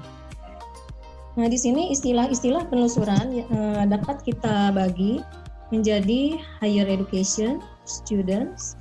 Nah, 1.39 1.47
di 1.47 1.55
sini 1.55 1.95
istilah-istilah 1.95 2.67
penelusuran 2.67 3.47
uh, 3.55 3.83
dapat 3.87 4.19
kita 4.27 4.75
bagi 4.75 5.23
menjadi 5.71 6.35
higher 6.59 6.83
education, 6.83 7.63
students, 7.87 8.75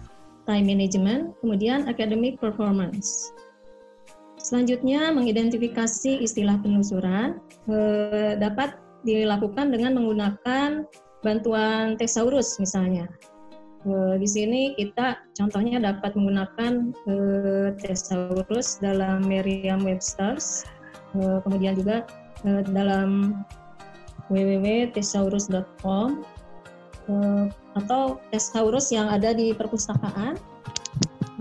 time 0.50 0.66
management, 0.66 1.38
kemudian 1.38 1.86
academic 1.86 2.42
performance. 2.42 3.30
Selanjutnya, 4.40 5.14
mengidentifikasi 5.14 6.26
istilah 6.26 6.58
penelusuran 6.58 7.38
eh, 7.70 8.34
dapat 8.40 8.74
dilakukan 9.06 9.72
dengan 9.72 9.96
menggunakan 9.96 10.84
bantuan 11.20 11.96
thesaurus 12.00 12.56
misalnya. 12.60 13.08
Eh, 13.88 14.14
di 14.20 14.28
sini 14.28 14.76
kita 14.76 15.16
contohnya 15.32 15.80
dapat 15.80 16.12
menggunakan 16.12 16.92
eh, 17.08 17.68
thesaurus 17.80 18.76
dalam 18.84 19.24
Merriam-Webster, 19.24 20.36
eh, 21.16 21.38
kemudian 21.44 21.80
juga 21.80 22.04
eh, 22.44 22.62
dalam 22.68 23.40
www.thesaurus.com 24.30 26.22
uh, 27.10 27.44
atau 27.76 28.22
thesaurus 28.30 28.94
yang 28.94 29.10
ada 29.10 29.34
di 29.34 29.50
perpustakaan 29.50 30.38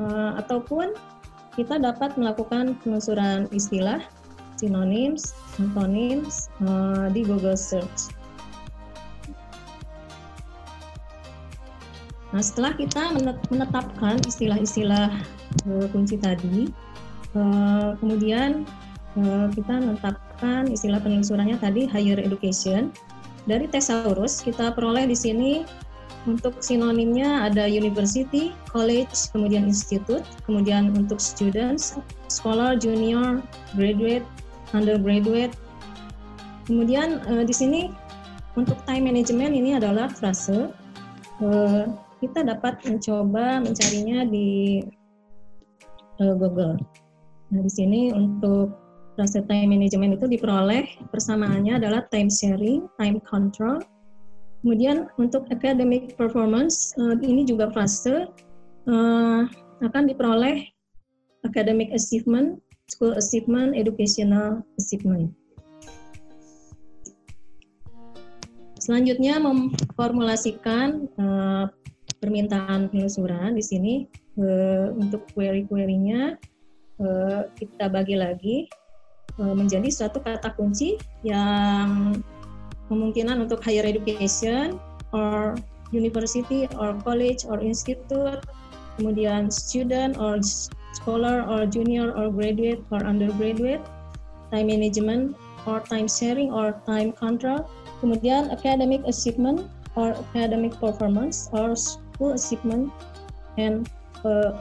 uh, 0.01 0.31
ataupun 0.41 0.97
kita 1.53 1.77
dapat 1.77 2.17
melakukan 2.17 2.77
penelusuran 2.81 3.45
istilah 3.53 4.01
synonyms, 4.59 5.31
antonyms 5.55 6.51
uh, 6.67 7.07
di 7.07 7.23
Google 7.23 7.55
Search. 7.55 8.11
Nah, 12.29 12.43
setelah 12.45 12.77
kita 12.77 13.15
menetapkan 13.49 14.21
istilah-istilah 14.27 15.09
uh, 15.65 15.87
kunci 15.89 16.19
tadi, 16.19 16.69
uh, 17.33 17.97
kemudian 17.97 18.67
uh, 19.17 19.47
kita 19.49 19.81
menetapkan 19.81 20.69
istilah 20.69 21.01
penelusurannya 21.01 21.57
tadi 21.57 21.89
higher 21.89 22.19
education. 22.21 22.93
Dari 23.49 23.65
thesaurus 23.65 24.45
kita 24.45 24.75
peroleh 24.77 25.09
di 25.09 25.17
sini 25.17 25.65
untuk 26.29 26.61
sinonimnya 26.61 27.49
ada 27.49 27.65
university, 27.65 28.53
college, 28.69 29.31
kemudian 29.33 29.65
institute, 29.65 30.21
kemudian 30.45 30.93
untuk 30.93 31.17
students, 31.17 31.97
scholar, 32.29 32.77
junior, 32.77 33.41
graduate, 33.73 34.27
undergraduate. 34.73 35.53
Kemudian 36.69 37.23
uh, 37.25 37.41
di 37.41 37.53
sini 37.53 37.89
untuk 38.53 38.77
time 38.85 39.09
management 39.09 39.53
ini 39.55 39.77
adalah 39.77 40.09
frase. 40.11 40.69
Uh, 41.39 41.87
kita 42.19 42.43
dapat 42.43 42.83
mencoba 42.83 43.63
mencarinya 43.63 44.27
di 44.27 44.83
uh, 46.19 46.35
Google. 46.35 46.75
Nah, 47.49 47.61
di 47.63 47.71
sini 47.71 48.11
untuk 48.13 48.75
frase 49.15 49.41
time 49.47 49.73
management 49.73 50.19
itu 50.19 50.27
diperoleh 50.27 50.85
persamaannya 51.09 51.79
adalah 51.79 52.05
time 52.11 52.29
sharing, 52.29 52.85
time 52.99 53.17
control. 53.23 53.81
Kemudian 54.59 55.07
untuk 55.15 55.47
academic 55.55 56.19
performance 56.19 56.91
uh, 56.99 57.15
ini 57.23 57.47
juga 57.47 57.71
frase 57.71 58.27
uh, 58.91 59.41
akan 59.79 60.03
diperoleh 60.11 60.67
academic 61.47 61.95
achievement, 61.95 62.59
school 62.89 63.13
achievement, 63.15 63.77
educational 63.77 64.65
achievement. 64.81 65.31
Selanjutnya 68.81 69.37
memformulasikan 69.37 71.05
uh, 71.21 71.69
permintaan 72.17 72.89
penelusuran 72.89 73.53
di 73.53 73.63
sini 73.63 73.93
uh, 74.41 74.89
untuk 74.97 75.29
query-querynya 75.37 76.35
uh, 76.97 77.45
kita 77.53 77.85
bagi 77.87 78.17
lagi 78.17 78.65
Eh, 79.39 79.55
menjadi 79.55 79.87
suatu 79.87 80.19
kata 80.19 80.51
kunci 80.59 80.99
yang 81.23 82.19
kemungkinan 82.91 83.39
untuk 83.39 83.63
higher 83.63 83.87
education 83.87 84.75
or 85.15 85.55
university 85.95 86.67
or 86.75 86.91
college 87.07 87.47
or 87.47 87.63
institute 87.63 88.43
kemudian 88.99 89.47
student 89.47 90.19
or 90.19 90.43
scholar 90.93 91.45
or 91.45 91.65
junior 91.65 92.11
or 92.13 92.31
graduate 92.31 92.81
or 92.91 93.01
undergraduate 93.05 93.81
time 94.51 94.67
management 94.67 95.35
or 95.65 95.79
time 95.85 96.07
sharing 96.07 96.49
or 96.51 96.77
time 96.87 97.11
control 97.13 97.65
kemudian 98.01 98.49
academic 98.49 99.03
achievement 99.05 99.67
or 99.95 100.15
academic 100.31 100.73
performance 100.79 101.49
or 101.51 101.75
school 101.75 102.33
achievement 102.33 102.91
and 103.57 103.89
uh, 104.23 104.55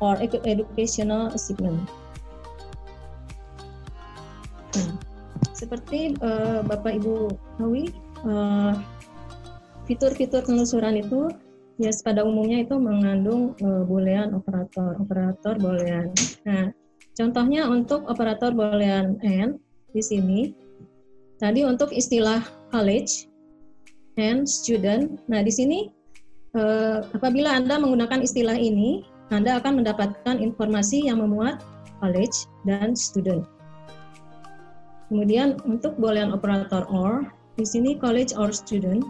or 0.00 0.16
educational 0.20 1.32
achievement. 1.32 1.88
Seperti 5.56 6.20
uh, 6.20 6.60
Bapak 6.68 7.00
Ibu 7.00 7.32
tahu, 7.56 7.88
uh, 8.28 8.76
fitur-fitur 9.88 10.44
penelusuran 10.44 11.00
itu 11.00 11.32
ya 11.76 11.92
pada 12.04 12.24
umumnya 12.24 12.64
itu 12.64 12.76
mengandung 12.80 13.52
uh, 13.60 13.84
boolean 13.84 14.32
operator, 14.32 14.96
operator 14.96 15.54
boolean. 15.60 16.12
Nah, 16.48 16.72
contohnya 17.12 17.68
untuk 17.68 18.08
operator 18.08 18.52
boolean 18.52 19.20
and 19.20 19.60
di 19.92 20.02
sini 20.04 20.40
tadi 21.36 21.64
untuk 21.64 21.92
istilah 21.92 22.40
college 22.72 23.28
and 24.16 24.48
student. 24.48 25.20
Nah, 25.28 25.44
di 25.44 25.52
sini 25.52 25.92
uh, 26.56 27.04
apabila 27.12 27.52
Anda 27.52 27.76
menggunakan 27.76 28.24
istilah 28.24 28.56
ini, 28.56 29.04
Anda 29.28 29.60
akan 29.60 29.84
mendapatkan 29.84 30.40
informasi 30.40 31.08
yang 31.08 31.20
memuat 31.20 31.60
college 32.00 32.48
dan 32.64 32.96
student. 32.96 33.44
Kemudian 35.06 35.60
untuk 35.62 35.94
boolean 36.00 36.34
operator 36.34 36.82
or, 36.90 37.30
di 37.54 37.62
sini 37.62 37.94
college 37.94 38.34
or 38.34 38.50
student, 38.50 39.06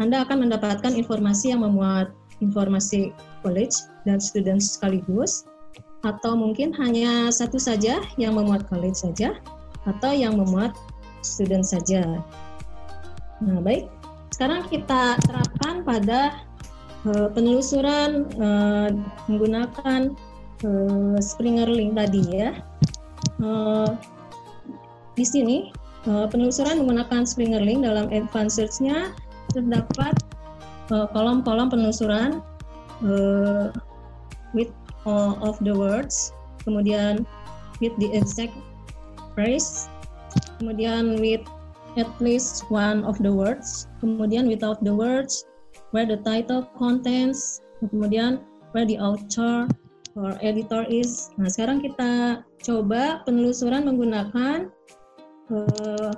Anda 0.00 0.24
akan 0.24 0.48
mendapatkan 0.48 0.92
informasi 0.96 1.52
yang 1.52 1.64
memuat 1.64 2.12
informasi 2.40 3.12
college 3.44 3.76
dan 4.08 4.18
student 4.18 4.58
sekaligus, 4.58 5.46
atau 6.02 6.34
mungkin 6.34 6.74
hanya 6.74 7.30
satu 7.30 7.60
saja 7.60 8.02
yang 8.18 8.34
memuat 8.34 8.66
college 8.66 8.98
saja, 8.98 9.38
atau 9.86 10.10
yang 10.10 10.34
memuat 10.38 10.74
student 11.22 11.62
saja. 11.62 12.18
Nah, 13.42 13.58
baik. 13.62 13.86
Sekarang 14.34 14.66
kita 14.66 15.20
terapkan 15.22 15.86
pada 15.86 16.42
uh, 17.06 17.28
penelusuran 17.30 18.26
uh, 18.40 18.90
menggunakan 19.30 20.16
uh, 20.66 21.18
Springer 21.22 21.68
Link 21.70 21.94
tadi 21.94 22.22
ya. 22.32 22.58
Uh, 23.38 23.92
di 25.14 25.22
sini 25.22 25.70
uh, 26.10 26.26
penelusuran 26.26 26.80
menggunakan 26.82 27.22
Springer 27.22 27.62
Link 27.62 27.86
dalam 27.86 28.10
advanced 28.10 28.58
search-nya 28.58 29.14
terdapat 29.52 30.14
kolom-kolom 30.90 31.68
uh, 31.68 31.72
penelusuran 31.72 32.30
uh, 33.06 33.72
with 34.52 34.72
all 35.08 35.38
of 35.40 35.56
the 35.64 35.72
words, 35.72 36.32
kemudian 36.64 37.24
with 37.80 37.94
the 37.96 38.12
exact 38.12 38.52
phrase, 39.34 39.88
kemudian 40.60 41.18
with 41.20 41.42
at 41.96 42.08
least 42.20 42.64
one 42.72 43.04
of 43.04 43.20
the 43.20 43.32
words, 43.32 43.88
kemudian 44.00 44.48
without 44.48 44.80
the 44.84 44.92
words, 44.92 45.44
where 45.92 46.08
the 46.08 46.20
title 46.24 46.64
contents, 46.76 47.60
kemudian 47.80 48.40
where 48.72 48.86
the 48.88 48.96
author 48.96 49.68
or 50.16 50.36
editor 50.44 50.84
is. 50.88 51.32
Nah, 51.40 51.48
sekarang 51.48 51.80
kita 51.80 52.44
coba 52.64 53.24
penelusuran 53.24 53.88
menggunakan 53.88 54.68
uh, 55.52 56.12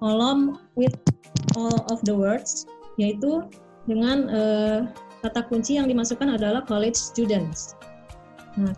kolom 0.00 0.58
with 0.74 0.94
all 1.56 1.82
of 1.90 1.98
the 2.06 2.14
words, 2.14 2.66
yaitu 3.00 3.42
dengan 3.88 4.28
uh, 4.30 4.86
kata 5.24 5.42
kunci 5.48 5.80
yang 5.80 5.88
dimasukkan 5.88 6.36
adalah 6.36 6.60
college 6.64 6.96
students. 6.96 7.74
Nah, 8.58 8.74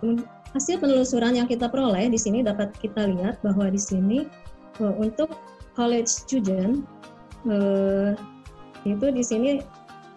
hasil 0.53 0.77
penelusuran 0.81 1.37
yang 1.37 1.47
kita 1.49 1.69
peroleh 1.69 2.11
di 2.13 2.19
sini 2.21 2.43
dapat 2.45 2.77
kita 2.79 3.07
lihat 3.09 3.41
bahwa 3.41 3.71
di 3.73 3.81
sini 3.81 4.27
uh, 4.85 4.93
untuk 5.01 5.31
college 5.73 6.09
student 6.09 6.85
uh, 7.49 8.13
itu 8.85 9.07
di 9.09 9.25
sini 9.25 9.65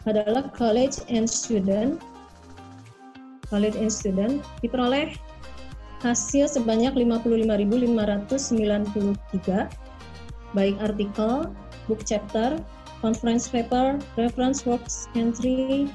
adalah 0.06 0.52
college 0.54 1.02
and 1.08 1.26
student 1.26 1.98
college 3.48 3.80
and 3.80 3.90
student 3.90 4.44
diperoleh 4.60 5.16
hasil 6.04 6.52
sebanyak 6.52 6.92
55.593 6.94 9.72
baik 10.56 10.80
artikel, 10.80 11.52
book 11.86 12.02
chapter, 12.06 12.58
conference 13.02 13.50
paper, 13.50 14.00
reference 14.18 14.66
works 14.66 15.08
entry, 15.14 15.90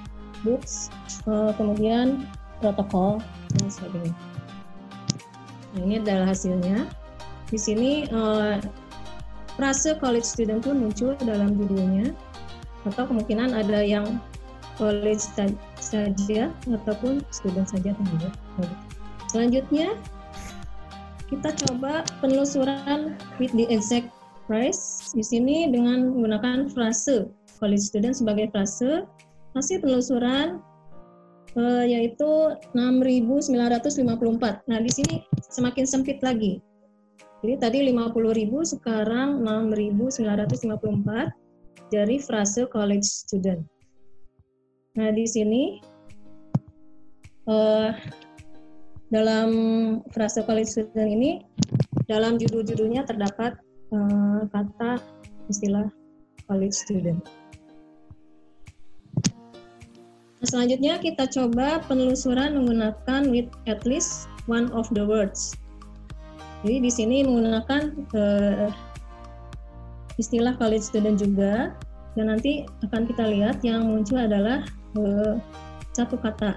books, 0.47 0.89
uh, 1.27 1.51
kemudian 1.55 2.27
protokol 2.61 3.19
dan 3.57 3.69
sebagainya. 3.69 4.17
Nah, 5.75 5.81
ini 5.87 5.95
adalah 6.03 6.35
hasilnya. 6.35 6.87
Di 7.51 7.59
sini 7.59 8.07
uh, 8.15 8.63
frase 9.59 9.99
college 9.99 10.27
student 10.27 10.63
pun 10.63 10.79
muncul 10.79 11.19
dalam 11.21 11.59
judulnya 11.59 12.15
atau 12.89 13.05
kemungkinan 13.05 13.53
ada 13.53 13.85
yang 13.85 14.07
college 14.81 15.21
saja 15.77 16.49
ataupun 16.65 17.21
student 17.29 17.69
saja 17.69 17.93
Selanjutnya 19.29 19.93
kita 21.29 21.53
coba 21.67 22.03
penelusuran 22.19 23.15
with 23.39 23.53
the 23.55 23.69
exact 23.69 24.09
price 24.51 25.15
di 25.15 25.23
sini 25.23 25.71
dengan 25.71 26.11
menggunakan 26.11 26.67
frase 26.75 27.31
college 27.63 27.87
student 27.87 28.19
sebagai 28.19 28.51
frase 28.51 29.07
hasil 29.55 29.79
penelusuran 29.79 30.59
uh, 31.55 31.87
yaitu 31.87 32.59
6.954. 32.75 34.67
Nah, 34.67 34.79
di 34.83 34.91
sini 34.91 35.23
semakin 35.39 35.87
sempit 35.87 36.19
lagi. 36.27 36.59
Jadi 37.47 37.55
tadi 37.63 37.79
50.000 37.95 38.75
sekarang 38.75 39.47
6.954 39.47 41.95
dari 41.95 42.19
frase 42.19 42.67
college 42.67 43.07
student. 43.07 43.63
Nah, 44.99 45.15
di 45.15 45.31
sini 45.31 45.79
uh, 47.47 47.95
dalam 49.15 49.51
frase 50.11 50.43
college 50.43 50.75
student 50.75 51.07
ini 51.07 51.39
dalam 52.11 52.35
judul-judulnya 52.35 53.07
terdapat 53.07 53.55
uh, 53.95 54.43
kata 54.51 55.03
istilah 55.51 55.87
college 56.47 56.75
student. 56.75 57.21
Nah, 60.41 60.47
selanjutnya 60.49 60.97
kita 60.99 61.29
coba 61.29 61.85
penelusuran 61.85 62.57
menggunakan 62.57 63.29
with 63.29 63.51
at 63.69 63.85
least 63.85 64.25
one 64.49 64.73
of 64.73 64.89
the 64.97 65.05
words. 65.05 65.53
Jadi 66.65 66.77
di 66.81 66.91
sini 66.93 67.17
menggunakan 67.25 67.83
uh, 68.17 68.69
istilah 70.17 70.57
college 70.57 70.85
student 70.85 71.21
juga 71.21 71.73
dan 72.17 72.33
nanti 72.33 72.69
akan 72.85 73.09
kita 73.09 73.25
lihat 73.29 73.61
yang 73.65 73.89
muncul 73.89 74.21
adalah 74.21 74.65
uh, 74.97 75.41
satu 75.93 76.17
kata 76.21 76.57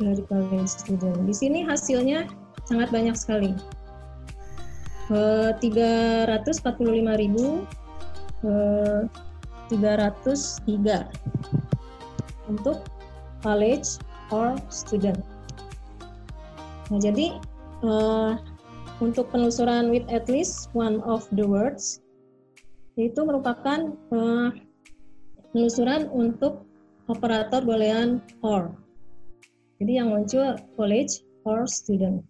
dari 0.00 0.22
college 0.28 0.68
student. 0.68 1.24
Di 1.24 1.34
sini 1.36 1.64
hasilnya 1.64 2.28
sangat 2.68 2.92
banyak 2.92 3.16
sekali. 3.16 3.52
Uh, 5.06 5.54
345.303 5.62 6.66
uh, 8.42 9.06
untuk 12.50 12.82
college 13.42 14.02
or 14.34 14.58
student. 14.66 15.22
Nah, 16.90 16.98
jadi 16.98 17.38
uh, 17.86 18.34
untuk 18.98 19.30
penelusuran 19.30 19.94
with 19.94 20.06
at 20.10 20.26
least 20.26 20.74
one 20.74 21.02
of 21.06 21.26
the 21.34 21.46
words 21.46 22.02
itu 22.96 23.20
merupakan 23.22 23.92
uh, 24.10 24.48
penelusuran 25.52 26.08
untuk 26.10 26.64
operator 27.06 27.60
boolean 27.62 28.24
or. 28.40 28.72
Jadi 29.78 30.00
yang 30.00 30.10
muncul 30.10 30.56
college 30.74 31.20
or 31.44 31.68
student. 31.68 32.24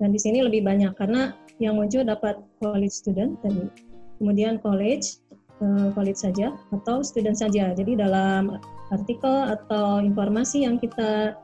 Dan 0.00 0.16
di 0.16 0.20
sini 0.20 0.40
lebih 0.40 0.64
banyak 0.64 0.96
karena 0.96 1.36
yang 1.60 1.76
muncul 1.76 2.00
dapat 2.00 2.40
college 2.56 2.96
student 2.96 3.36
tadi. 3.44 3.68
Kemudian 4.16 4.56
college, 4.64 5.20
uh, 5.60 5.92
college 5.92 6.16
saja 6.16 6.56
atau 6.72 7.04
student 7.04 7.36
saja. 7.36 7.76
Jadi 7.76 8.00
dalam 8.00 8.56
artikel 8.88 9.52
atau 9.52 10.00
informasi 10.00 10.64
yang 10.64 10.80
kita 10.80 11.36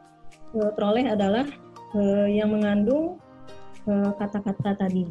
uh, 0.56 0.70
peroleh 0.72 1.04
adalah 1.04 1.44
uh, 1.92 2.26
yang 2.26 2.50
mengandung 2.50 3.20
kata-kata 4.18 4.74
tadi. 4.74 5.06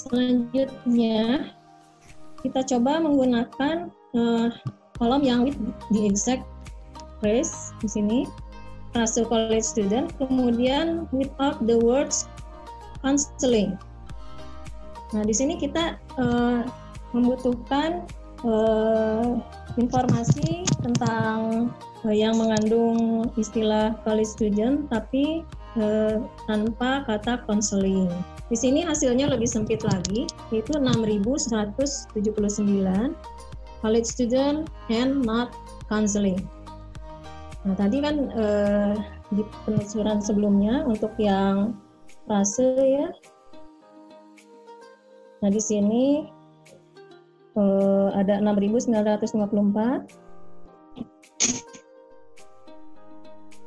Selanjutnya, 0.00 1.52
kita 2.40 2.64
coba 2.64 3.04
menggunakan 3.04 3.92
kolom 4.96 5.20
yang 5.20 5.44
with 5.44 5.60
exact 5.92 6.48
phrase 7.20 7.76
di 7.84 7.88
sini, 7.92 8.18
frase 8.92 9.22
college 9.28 9.64
student, 9.64 10.12
kemudian 10.16 11.08
without 11.12 11.60
the 11.64 11.76
words 11.76 12.28
counseling. 13.02 13.76
Nah, 15.16 15.24
di 15.24 15.32
sini 15.32 15.56
kita 15.56 15.96
uh, 16.20 16.62
membutuhkan 17.16 18.04
uh, 18.44 19.40
informasi 19.80 20.68
tentang 20.84 21.70
uh, 22.04 22.12
yang 22.12 22.36
mengandung 22.36 23.30
istilah 23.40 23.96
college 24.04 24.28
student, 24.28 24.90
tapi 24.92 25.46
uh, 25.80 26.20
tanpa 26.44 27.06
kata 27.08 27.40
counseling. 27.48 28.10
Di 28.48 28.56
sini 28.56 28.80
hasilnya 28.80 29.28
lebih 29.28 29.48
sempit 29.48 29.84
lagi, 29.84 30.24
yaitu 30.52 30.76
6.179 30.76 32.16
college 33.80 34.08
student 34.08 34.66
and 34.90 35.22
not 35.22 35.54
counseling. 35.86 36.42
Nah, 37.66 37.74
tadi 37.74 37.98
kan 37.98 38.16
eh, 38.30 38.94
di 39.34 39.42
penelusuran 39.66 40.22
sebelumnya 40.22 40.86
untuk 40.86 41.10
yang 41.18 41.74
frase 42.28 42.78
ya. 42.78 43.08
Nah, 45.42 45.50
di 45.50 45.62
sini 45.62 46.26
eh, 47.58 48.08
ada 48.14 48.38
6.954 48.42 50.28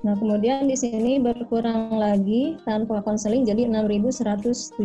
Nah, 0.01 0.17
kemudian 0.17 0.65
di 0.65 0.73
sini 0.73 1.21
berkurang 1.21 1.93
lagi 1.93 2.57
tanpa 2.65 3.05
konseling 3.05 3.45
jadi 3.45 3.69
6.179. 3.69 4.81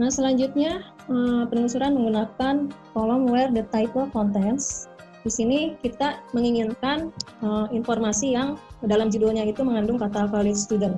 Nah, 0.00 0.08
selanjutnya 0.08 0.80
eh, 1.12 1.44
penelusuran 1.44 1.92
menggunakan 1.92 2.72
kolom 2.96 3.28
where 3.28 3.52
the 3.52 3.68
title 3.68 4.08
contents. 4.08 4.88
Di 5.20 5.28
sini 5.28 5.76
kita 5.84 6.16
menginginkan 6.32 7.12
uh, 7.44 7.68
informasi 7.68 8.32
yang 8.32 8.56
dalam 8.80 9.12
judulnya 9.12 9.44
itu 9.44 9.60
mengandung 9.60 10.00
kata 10.00 10.32
college 10.32 10.56
student. 10.56 10.96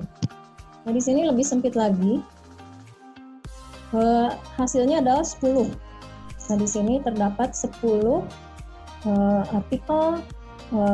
Nah, 0.87 0.95
di 0.95 1.03
sini 1.03 1.27
lebih 1.27 1.43
sempit 1.43 1.75
lagi. 1.75 2.23
Uh, 3.91 4.31
hasilnya 4.55 5.03
adalah 5.03 5.27
10. 5.27 5.67
Nah, 5.67 6.55
di 6.55 6.67
sini 6.71 7.03
terdapat 7.03 7.51
10 7.51 7.83
uh, 7.83 8.23
artikel 9.51 10.23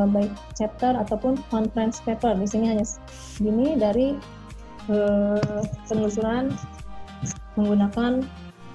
baik 0.10 0.34
chapter 0.58 0.98
ataupun 0.98 1.38
conference 1.54 2.02
paper. 2.02 2.34
Di 2.34 2.50
sini 2.50 2.66
hanya 2.74 2.84
segini 3.06 3.78
dari 3.78 4.18
penelusuran 5.86 6.50
menggunakan 7.60 8.24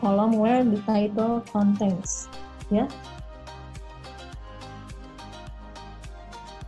column 0.05 0.37
where 0.37 0.61
the 0.61 0.77
title 0.85 1.40
contains. 1.49 2.29
Ya. 2.68 2.85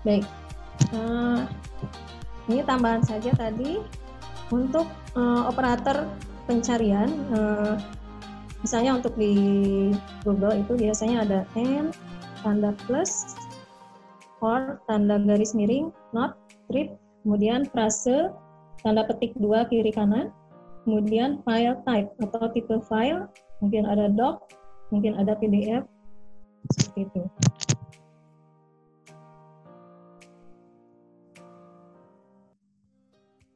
Baik. 0.00 0.24
Uh, 0.96 1.44
ini 2.48 2.62
tambahan 2.64 3.02
saja 3.04 3.34
tadi 3.36 3.82
untuk 4.48 4.86
uh, 5.18 5.50
operator 5.50 6.08
pencarian. 6.48 7.10
Uh, 7.34 7.74
misalnya 8.64 8.96
untuk 8.96 9.14
di 9.18 9.34
Google 10.24 10.64
itu 10.64 10.72
biasanya 10.78 11.26
ada 11.26 11.40
n 11.58 11.92
tanda 12.40 12.72
plus 12.86 13.36
or 14.40 14.78
tanda 14.86 15.18
garis 15.18 15.52
miring 15.52 15.90
not 16.14 16.38
trip 16.70 16.94
kemudian 17.26 17.66
frase 17.68 18.30
tanda 18.82 19.02
petik 19.02 19.34
dua 19.38 19.66
kiri 19.66 19.90
kanan 19.90 20.30
kemudian 20.86 21.42
file 21.42 21.74
type 21.82 22.14
atau 22.22 22.46
tipe 22.54 22.78
file 22.86 23.26
mungkin 23.58 23.90
ada 23.90 24.06
doc 24.06 24.46
mungkin 24.94 25.18
ada 25.18 25.34
pdf 25.34 25.82
seperti 26.70 27.10
itu. 27.10 27.22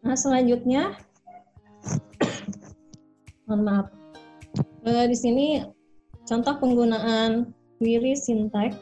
Nah, 0.00 0.16
selanjutnya, 0.18 0.96
mohon 3.46 3.62
maaf, 3.62 3.86
uh, 4.82 5.06
di 5.06 5.14
sini 5.14 5.46
contoh 6.26 6.58
penggunaan 6.58 7.54
query 7.78 8.18
syntax 8.18 8.74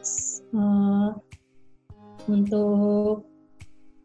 uh, 0.57 1.13
untuk 2.25 3.25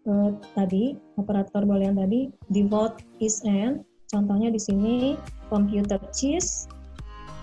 uh, 0.04 0.30
tadi 0.52 1.00
operator 1.16 1.64
boolean 1.64 1.96
tadi 1.96 2.28
default 2.52 3.00
is 3.24 3.40
and 3.44 3.84
contohnya 4.14 4.54
di 4.54 4.62
sini 4.62 5.18
computer 5.50 5.98
cheese 6.14 6.70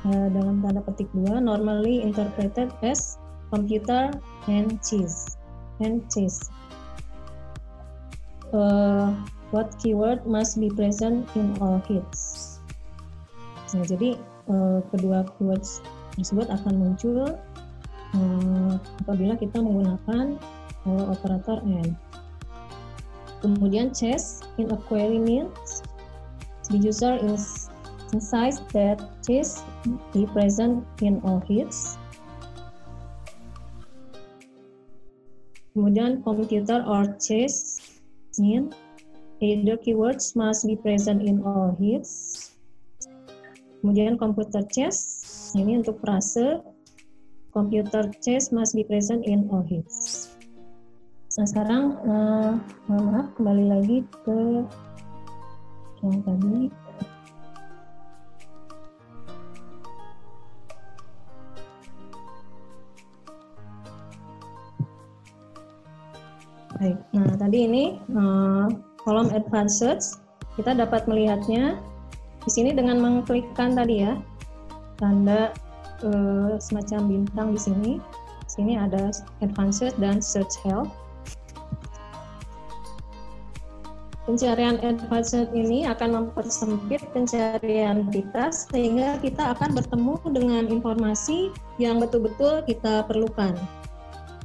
uh, 0.08 0.32
dalam 0.32 0.64
tanda 0.64 0.80
petik 0.80 1.12
dua 1.12 1.44
normally 1.44 2.00
interpreted 2.00 2.72
as 2.80 3.20
computer 3.52 4.16
and 4.48 4.80
cheese 4.80 5.36
and 5.84 6.00
cheese 6.08 6.48
uh, 8.56 9.12
what 9.52 9.76
keyword 9.84 10.24
must 10.24 10.56
be 10.60 10.72
present 10.72 11.28
in 11.36 11.52
all 11.60 11.84
hits. 11.88 12.64
Nah, 13.76 13.84
jadi 13.88 14.20
uh, 14.52 14.80
kedua 14.92 15.28
keywords 15.36 15.84
tersebut 16.16 16.48
akan 16.52 16.74
muncul 16.76 17.36
uh, 18.16 18.74
apabila 19.04 19.36
kita 19.40 19.60
menggunakan 19.60 20.40
uh, 20.88 21.06
operator 21.12 21.60
and. 21.64 21.96
Kemudian 23.42 23.90
chess 23.90 24.46
in 24.62 24.70
a 24.70 24.78
query 24.86 25.18
means 25.18 25.82
the 26.72 26.80
user 26.80 27.20
is 27.20 27.70
insists 28.16 28.64
that 28.72 29.00
chess 29.28 29.64
be 30.16 30.26
present 30.32 30.84
in 31.04 31.20
all 31.28 31.44
hits. 31.44 32.00
Kemudian 35.72 36.24
computer 36.24 36.84
or 36.84 37.08
chess 37.20 37.80
mean 38.40 38.72
Either 39.42 39.74
keywords 39.74 40.36
must 40.36 40.70
be 40.70 40.78
present 40.78 41.26
in 41.26 41.42
all 41.42 41.74
hits. 41.82 42.54
Kemudian 43.82 44.14
computer 44.14 44.62
chess, 44.70 45.50
ini 45.58 45.82
untuk 45.82 45.98
frase 45.98 46.62
computer 47.50 48.06
chess 48.22 48.54
must 48.54 48.78
be 48.78 48.86
present 48.86 49.26
in 49.26 49.50
all 49.50 49.66
hits. 49.66 50.30
Nah 51.42 51.48
sekarang, 51.50 51.98
uh, 52.06 52.54
maaf 52.86 53.34
kembali 53.34 53.66
lagi 53.66 53.98
ke 54.22 54.62
yang 56.02 56.20
tadi. 56.26 56.60
Baik, 66.82 66.98
nah 67.14 67.30
tadi 67.38 67.60
ini 67.70 67.84
uh, 68.18 68.66
kolom 69.06 69.30
advanced 69.38 69.78
search, 69.78 70.18
kita 70.58 70.74
dapat 70.74 71.06
melihatnya 71.06 71.78
di 72.42 72.50
sini 72.50 72.74
dengan 72.74 72.98
mengklikkan 72.98 73.78
tadi 73.78 74.02
ya 74.02 74.18
tanda 74.98 75.54
uh, 76.02 76.58
semacam 76.58 77.00
bintang 77.06 77.54
di 77.54 77.62
sini. 77.62 77.92
Sini 78.50 78.82
ada 78.82 79.14
advanced 79.46 79.86
search 79.86 79.96
dan 80.02 80.18
search 80.26 80.58
help. 80.66 80.90
Pencarian 84.30 84.78
advanced 84.86 85.50
ini 85.52 85.90
akan 85.90 86.10
mempersempit 86.14 87.02
pencarian 87.10 88.06
kita 88.14 88.54
sehingga 88.54 89.18
kita 89.18 89.58
akan 89.58 89.74
bertemu 89.74 90.16
dengan 90.30 90.64
informasi 90.70 91.50
yang 91.82 91.98
betul-betul 91.98 92.62
kita 92.70 93.04
perlukan. 93.10 93.58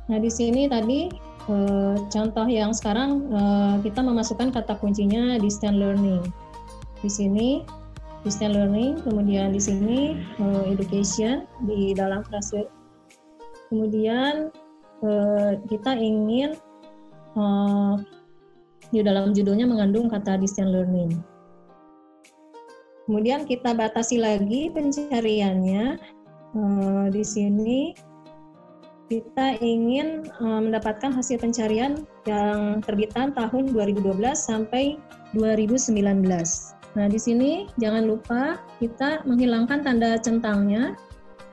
Nah, 0.08 0.18
di 0.18 0.32
sini 0.32 0.66
tadi 0.66 1.12
Uh, 1.46 1.94
contoh 2.10 2.42
yang 2.50 2.74
sekarang 2.74 3.30
uh, 3.30 3.78
kita 3.78 4.02
memasukkan 4.02 4.50
kata 4.50 4.82
kuncinya 4.82 5.38
distance 5.38 5.78
learning. 5.78 6.18
Di 6.98 7.06
sini 7.06 7.62
distance 8.26 8.50
learning, 8.50 8.98
kemudian 9.06 9.54
di 9.54 9.62
sini 9.62 10.26
uh, 10.42 10.66
education 10.66 11.46
di 11.62 11.94
dalam 11.94 12.26
frase. 12.26 12.66
Kemudian 13.70 14.50
kita 15.70 15.94
ingin 15.94 16.58
di 18.90 19.00
dalam 19.02 19.34
judulnya 19.34 19.66
mengandung 19.66 20.06
kata 20.10 20.38
distance 20.38 20.70
learning. 20.70 21.18
Kemudian 23.06 23.46
kita 23.46 23.70
batasi 23.70 24.18
lagi 24.18 24.66
pencariannya 24.74 25.98
uh, 26.58 27.06
di 27.06 27.22
sini 27.22 27.94
kita 29.06 29.62
ingin 29.62 30.26
um, 30.42 30.66
mendapatkan 30.66 31.14
hasil 31.14 31.38
pencarian 31.38 32.02
yang 32.26 32.82
terbitan 32.82 33.30
tahun 33.30 33.70
2012 33.70 34.18
sampai 34.34 34.98
2019. 35.38 36.26
Nah, 36.96 37.06
di 37.06 37.20
sini 37.20 37.70
jangan 37.78 38.10
lupa 38.10 38.58
kita 38.82 39.22
menghilangkan 39.22 39.86
tanda 39.86 40.18
centangnya 40.18 40.98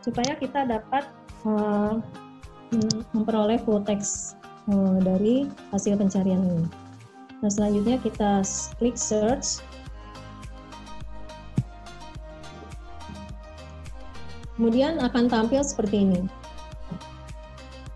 supaya 0.02 0.34
kita 0.34 0.65
dapat 0.65 1.06
uh, 1.46 2.02
memperoleh 3.13 3.62
full 3.62 3.86
text 3.86 4.41
uh, 4.74 4.98
dari 5.06 5.46
hasil 5.69 5.93
pencarian 6.02 6.41
ini. 6.41 6.83
Nah, 7.43 7.51
selanjutnya 7.51 7.99
kita 7.99 8.39
klik 8.79 8.95
search. 8.95 9.60
Kemudian 14.56 15.03
akan 15.03 15.27
tampil 15.27 15.60
seperti 15.60 16.08
ini. 16.08 16.23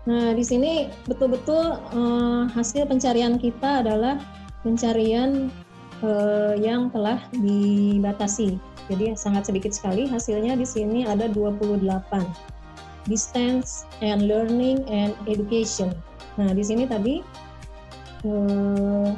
Nah, 0.04 0.36
di 0.36 0.44
sini 0.44 0.92
betul-betul 1.08 1.80
uh, 1.80 2.44
hasil 2.52 2.84
pencarian 2.84 3.40
kita 3.40 3.80
adalah 3.80 4.20
pencarian 4.60 5.48
uh, 6.04 6.52
yang 6.60 6.92
telah 6.92 7.16
dibatasi. 7.32 8.60
Jadi 8.92 9.16
sangat 9.16 9.48
sedikit 9.48 9.72
sekali 9.72 10.04
hasilnya 10.04 10.60
di 10.60 10.68
sini 10.68 11.08
ada 11.08 11.24
28. 11.24 11.80
Distance 13.08 13.88
and 14.04 14.28
learning 14.28 14.84
and 14.92 15.16
education. 15.24 15.96
Nah, 16.36 16.52
di 16.52 16.60
sini 16.60 16.84
tadi 16.84 17.24
uh, 18.28 19.12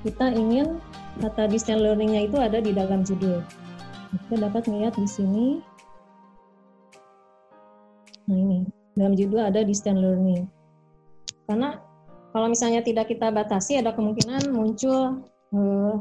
kita 0.00 0.32
ingin 0.32 0.80
kata 1.20 1.50
distance 1.50 1.82
learningnya 1.82 2.24
itu 2.28 2.36
ada 2.40 2.58
di 2.62 2.72
dalam 2.72 3.04
judul. 3.04 3.44
Kita 4.26 4.48
dapat 4.48 4.66
melihat 4.66 4.96
di 4.96 5.08
sini. 5.08 5.46
Nah, 8.30 8.36
ini 8.36 8.60
dalam 8.96 9.14
judul 9.14 9.40
ada 9.42 9.60
distance 9.62 10.00
learning. 10.00 10.48
Karena 11.46 11.78
kalau 12.30 12.46
misalnya 12.46 12.80
tidak 12.80 13.10
kita 13.10 13.28
batasi, 13.34 13.82
ada 13.82 13.90
kemungkinan 13.90 14.54
muncul 14.54 15.26
eh, 15.50 15.94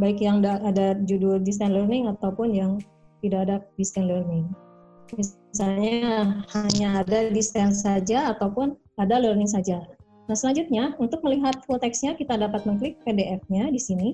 baik 0.00 0.18
yang 0.24 0.40
ada 0.40 0.96
judul 1.04 1.40
distance 1.44 1.72
learning 1.72 2.08
ataupun 2.08 2.48
yang 2.56 2.72
tidak 3.20 3.40
ada 3.48 3.56
distance 3.76 4.08
learning. 4.08 4.48
Misalnya 5.10 6.40
hanya 6.54 7.02
ada 7.02 7.28
distance 7.34 7.82
saja 7.82 8.30
ataupun 8.32 8.78
ada 8.96 9.18
learning 9.18 9.50
saja. 9.50 9.82
Nah 10.30 10.38
selanjutnya 10.38 10.94
untuk 11.02 11.26
melihat 11.26 11.58
full 11.66 11.82
text-nya 11.82 12.14
kita 12.14 12.38
dapat 12.38 12.62
mengklik 12.62 13.02
PDF-nya 13.02 13.66
di 13.74 13.80
sini. 13.82 14.10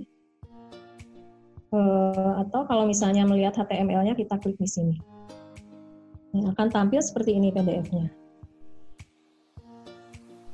Uh, 1.68 2.40
atau 2.40 2.64
kalau 2.64 2.88
misalnya 2.88 3.29
melihat 3.29 3.52
HTML-nya 3.61 4.16
kita 4.16 4.38
klik 4.40 4.57
di 4.57 4.70
sini 4.70 4.96
akan 6.44 6.68
tampil 6.68 7.00
seperti 7.00 7.38
ini 7.38 7.48
PDF-nya. 7.48 8.12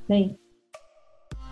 Baik. 0.07 0.39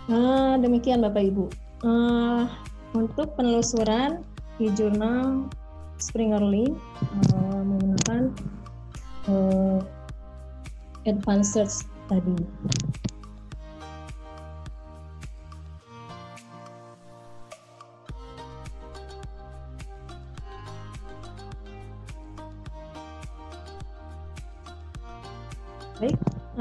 Nah, 0.07 0.55
demikian 0.59 1.03
Bapak 1.03 1.23
Ibu. 1.27 1.45
Uh, 1.81 2.45
untuk 2.93 3.33
penelusuran 3.35 4.21
di 4.61 4.69
jurnal 4.77 5.49
Springer 5.97 6.43
Link 6.43 6.77
uh, 7.33 7.61
menggunakan 7.65 8.21
uh, 9.27 9.79
advanced 11.09 11.57
search 11.57 11.75
tadi. 12.05 12.37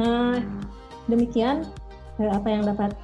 Uh, 0.01 0.37
demikian 1.07 1.69
uh, 2.17 2.33
apa 2.33 2.49
yang 2.49 2.65
dapat 2.65 2.97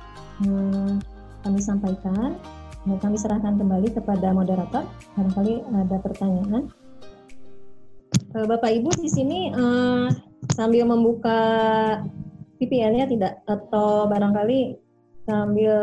uh, 0.48 0.96
kami 1.44 1.61
sampaikan. 1.61 2.40
Dan 2.87 3.02
kami 3.02 3.18
serahkan 3.18 3.59
kembali 3.59 3.90
kepada 3.98 4.30
moderator. 4.30 4.87
Barangkali 5.18 5.59
ada 5.74 5.96
pertanyaan. 6.00 6.70
Uh, 8.32 8.46
Bapak 8.46 8.72
Ibu 8.72 8.94
di 8.96 9.11
sini 9.11 9.50
uh, 9.52 10.09
sambil 10.54 10.87
membuka 10.87 11.40
VPN-nya 12.56 13.11
tidak 13.11 13.32
atau 13.44 14.09
barangkali 14.09 14.78
sambil 15.26 15.76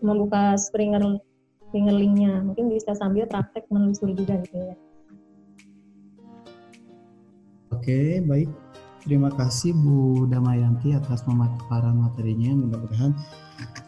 membuka 0.00 0.56
Springer 0.56 1.20
Springer 1.68 1.94
link-nya 1.94 2.40
mungkin 2.40 2.72
bisa 2.72 2.96
sambil 2.96 3.28
praktek 3.28 3.68
menelusuri 3.68 4.16
juga 4.16 4.40
gitu 4.46 4.56
ya. 4.58 4.76
Oke, 7.70 8.20
baik. 8.24 8.50
Terima 9.00 9.32
kasih 9.32 9.72
Bu 9.72 10.28
Damayanti 10.28 10.92
atas 10.92 11.24
pemaparan 11.24 11.96
materinya. 11.96 12.52
Mudah-mudahan 12.52 13.16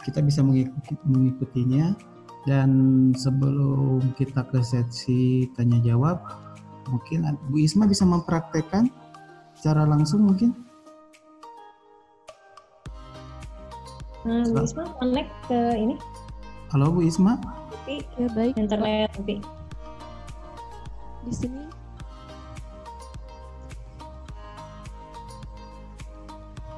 kita 0.09 0.25
bisa 0.25 0.41
mengikuti, 0.41 0.97
mengikutinya. 1.05 1.93
Dan 2.43 2.71
sebelum 3.15 4.03
kita 4.19 4.43
ke 4.51 4.59
sesi 4.65 5.47
tanya 5.55 5.79
jawab, 5.85 6.19
mungkin 6.91 7.39
Bu 7.53 7.61
Isma 7.61 7.87
bisa 7.87 8.03
mempraktekkan 8.09 8.91
secara 9.55 9.87
langsung 9.87 10.27
mungkin. 10.27 10.57
Nah, 14.27 14.43
Bu 14.49 14.65
Isma 14.65 14.91
connect 14.97 15.31
ke 15.47 15.61
ini. 15.77 15.95
Halo 16.73 16.89
Bu 16.89 17.05
Isma. 17.05 17.37
ya 17.87 18.27
baik. 18.33 18.57
Internet 18.57 19.13
nanti. 19.13 19.37
Di 21.23 21.33
sini 21.37 21.72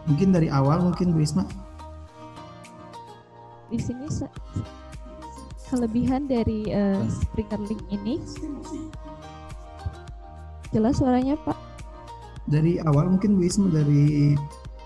Mungkin 0.05 0.37
dari 0.37 0.49
awal 0.53 0.85
mungkin 0.85 1.17
Bu 1.17 1.25
Isma. 1.25 1.49
Di 3.73 3.81
sini 3.81 4.07
kelebihan 5.73 6.29
dari 6.31 6.71
uh, 6.71 7.03
Springer 7.09 7.59
Link 7.67 7.83
ini 7.91 8.21
jelas 10.71 11.01
suaranya 11.01 11.35
Pak. 11.43 11.57
Dari 12.47 12.79
awal 12.85 13.17
mungkin 13.17 13.41
Bu 13.41 13.49
Isma 13.49 13.73
dari 13.73 14.37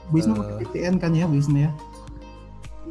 Bu 0.08 0.22
Isma 0.22 0.38
uh, 0.38 0.38
pakai 0.38 0.54
VPN 0.64 0.94
kan 1.02 1.12
ya 1.12 1.26
Bu 1.26 1.36
Isma 1.36 1.68
ya? 1.68 1.70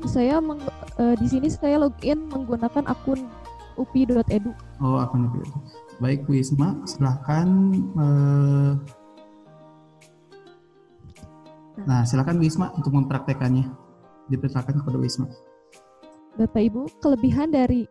Saya 0.05 0.37
meng, 0.37 0.61
uh, 1.01 1.15
di 1.17 1.25
sini 1.25 1.47
saya 1.49 1.81
login 1.81 2.29
menggunakan 2.29 2.85
akun 2.85 3.25
upi.edu. 3.79 4.51
Oh 4.83 4.99
akun 4.99 5.31
upi. 5.31 5.41
Baik 5.97 6.27
Bu 6.29 6.37
Isma, 6.37 6.77
silahkan 6.85 7.73
uh, 7.97 8.77
Nah, 11.85 12.01
silakan 12.01 12.41
Wisma 12.41 12.73
untuk 12.73 12.89
mempraktekannya. 12.97 13.69
Dipersilakan 14.33 14.81
kepada 14.81 14.97
Wisma. 14.97 15.29
Bapak 16.37 16.61
Ibu, 16.69 16.89
kelebihan 17.01 17.53
dari 17.53 17.85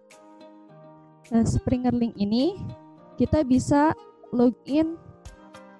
uh, 1.31 1.47
Springer 1.47 1.95
Link 1.95 2.19
ini 2.19 2.59
kita 3.15 3.47
bisa 3.47 3.95
login 4.35 4.99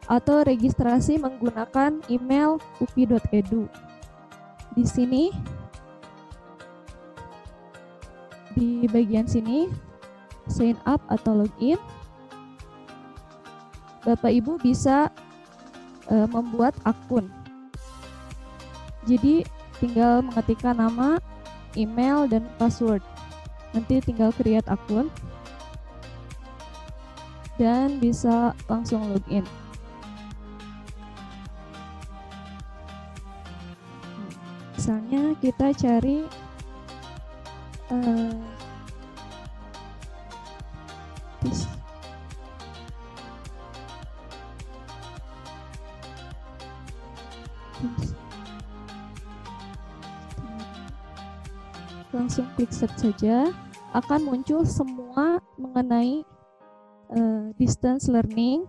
atau 0.07 0.47
registrasi 0.47 1.19
menggunakan 1.19 1.99
email 2.07 2.63
upi.edu. 2.79 3.67
Di 4.79 4.85
sini 4.87 5.35
di 8.55 8.87
bagian 8.89 9.27
sini 9.27 9.67
sign 10.49 10.79
up 10.89 11.03
atau 11.13 11.45
login 11.45 11.77
Bapak 14.07 14.31
Ibu 14.31 14.63
bisa 14.63 15.11
uh, 16.09 16.29
membuat 16.31 16.79
akun 16.87 17.27
jadi 19.07 19.47
tinggal 19.79 20.21
mengetikkan 20.27 20.75
nama, 20.75 21.23
email, 21.79 22.27
dan 22.27 22.43
password. 22.59 23.01
Nanti 23.71 24.03
tinggal 24.03 24.35
create 24.35 24.67
akun 24.67 25.07
dan 27.57 28.03
bisa 28.03 28.53
langsung 28.67 29.07
login. 29.15 29.47
Misalnya 34.77 35.35
kita 35.41 35.73
cari 35.73 36.27
uh, 37.91 38.56
search 52.77 53.01
saja 53.01 53.49
akan 53.97 54.21
muncul 54.29 54.61
semua 54.69 55.41
mengenai 55.57 56.21
uh, 57.09 57.49
distance 57.57 58.13
learning 58.13 58.69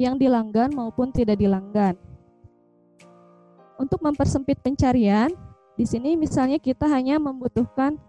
yang 0.00 0.16
dilanggan 0.16 0.72
maupun 0.72 1.12
tidak 1.12 1.36
dilanggan. 1.36 1.92
Untuk 3.76 4.00
mempersempit 4.00 4.56
pencarian, 4.64 5.28
di 5.76 5.84
sini 5.84 6.16
misalnya 6.16 6.56
kita 6.56 6.88
hanya 6.88 7.20
membutuhkan 7.20 8.00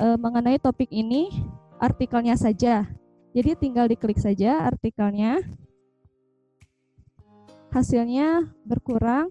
uh, 0.00 0.16
mengenai 0.16 0.56
topik 0.56 0.88
ini 0.88 1.28
artikelnya 1.76 2.34
saja. 2.40 2.88
Jadi 3.36 3.52
tinggal 3.60 3.84
diklik 3.86 4.16
saja 4.16 4.64
artikelnya. 4.64 5.44
Hasilnya 7.68 8.48
berkurang. 8.64 9.28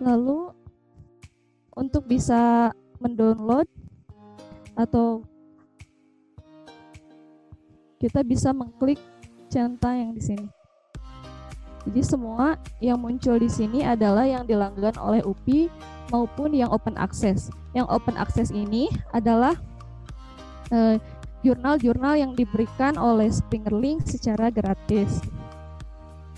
Lalu 0.00 0.61
untuk 1.76 2.04
bisa 2.04 2.70
mendownload 3.00 3.66
atau 4.76 5.24
kita 8.02 8.26
bisa 8.26 8.50
mengklik 8.50 8.98
centang 9.46 9.94
yang 9.94 10.12
di 10.16 10.22
sini. 10.22 10.48
Jadi 11.82 12.02
semua 12.02 12.58
yang 12.78 12.98
muncul 12.98 13.38
di 13.42 13.50
sini 13.50 13.82
adalah 13.82 14.22
yang 14.22 14.46
dilanggan 14.46 14.94
oleh 15.02 15.22
UPI 15.26 15.66
maupun 16.14 16.54
yang 16.54 16.70
open 16.70 16.94
access. 16.94 17.50
Yang 17.74 17.90
open 17.90 18.14
access 18.14 18.54
ini 18.54 18.86
adalah 19.10 19.58
eh, 20.70 20.98
jurnal-jurnal 21.42 22.14
uh, 22.14 22.20
yang 22.22 22.32
diberikan 22.38 22.94
oleh 22.94 23.26
Springerlink 23.30 24.06
secara 24.06 24.46
gratis. 24.54 25.18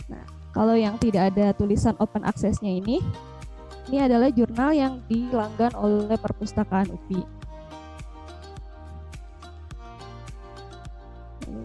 Nah, 0.09 0.25
kalau 0.57 0.73
yang 0.81 0.97
tidak 0.97 1.37
ada 1.37 1.53
tulisan 1.53 1.93
open 2.01 2.25
access-nya 2.25 2.73
ini, 2.73 3.05
ini 3.89 3.99
adalah 4.01 4.33
jurnal 4.33 4.73
yang 4.73 5.03
dilanggan 5.07 5.73
oleh 5.77 6.17
perpustakaan 6.17 6.89
UPI. 6.89 7.23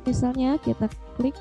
Misalnya 0.03 0.57
kita 0.59 0.89
klik 1.15 1.37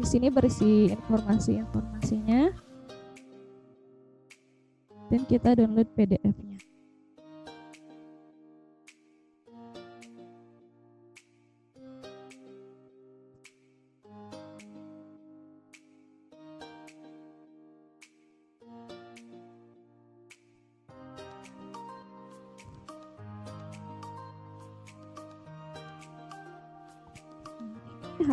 Di 0.00 0.08
sini 0.08 0.32
berisi 0.32 0.88
informasi-informasinya 0.88 2.48
dan 5.12 5.20
kita 5.28 5.52
download 5.60 5.92
PDF-nya. 5.92 6.49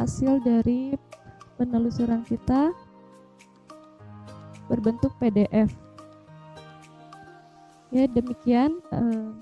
Hasil 0.07 0.39
dari 0.39 0.95
penelusuran 1.59 2.23
kita 2.23 2.71
berbentuk 4.71 5.11
PDF. 5.19 5.67
Ya, 7.91 8.07
demikian 8.07 8.79
eh, 8.95 9.35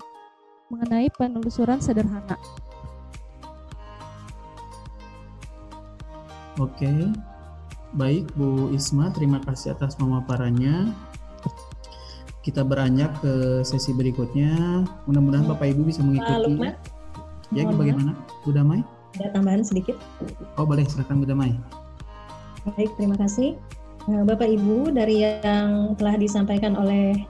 mengenai 0.66 1.06
penelusuran 1.14 1.78
sederhana. 1.78 2.34
Oke, 6.58 7.14
baik 7.94 8.26
Bu 8.34 8.74
Isma, 8.74 9.14
terima 9.14 9.38
kasih 9.46 9.70
atas 9.70 9.94
pemaparannya. 9.94 10.90
Kita 12.42 12.66
beranjak 12.66 13.22
ke 13.22 13.62
sesi 13.62 13.94
berikutnya. 13.94 14.82
Mudah-mudahan 15.06 15.46
Bapak 15.46 15.70
Ibu 15.70 15.86
bisa 15.86 16.02
mengikuti. 16.02 16.74
Ya, 17.54 17.70
bagaimana, 17.70 18.18
Bu 18.42 18.50
Damai? 18.50 18.95
Ada 19.16 19.32
tambahan 19.32 19.64
sedikit? 19.64 19.96
Oh 20.60 20.68
boleh, 20.68 20.84
silakan 20.84 21.24
Bu 21.24 21.26
Damai. 21.26 21.56
Baik, 22.76 22.90
terima 23.00 23.16
kasih. 23.16 23.56
Nah, 24.06 24.22
Bapak 24.22 24.46
Ibu, 24.46 24.94
dari 24.94 25.22
yang 25.22 25.98
telah 25.98 26.14
disampaikan 26.14 26.78
oleh 26.78 27.26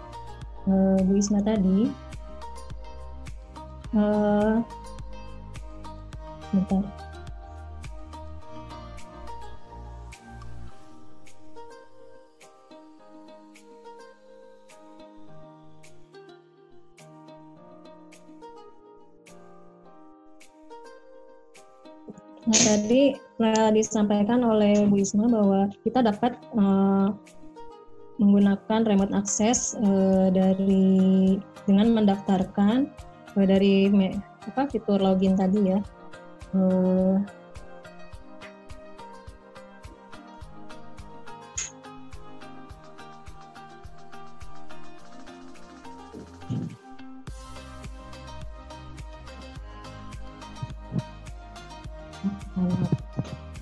uh, 0.68 0.98
Bu 1.00 1.16
Isma 1.16 1.40
tadi, 1.40 1.88
uh, 3.96 4.60
bentar. 6.52 7.05
Tadi 22.66 23.14
telah 23.38 23.70
disampaikan 23.70 24.42
oleh 24.42 24.82
Bu 24.90 24.98
Isma 24.98 25.30
bahwa 25.30 25.70
kita 25.86 26.02
dapat 26.02 26.34
uh, 26.58 27.14
menggunakan 28.18 28.82
remote 28.82 29.14
access 29.14 29.78
uh, 29.78 30.32
dari 30.34 31.38
dengan 31.70 31.94
mendaftarkan 31.94 32.90
uh, 33.38 33.46
dari 33.46 33.86
me, 33.86 34.18
apa 34.50 34.66
fitur 34.66 34.98
login 34.98 35.38
tadi 35.38 35.78
ya. 35.78 35.80
Uh, 36.56 37.22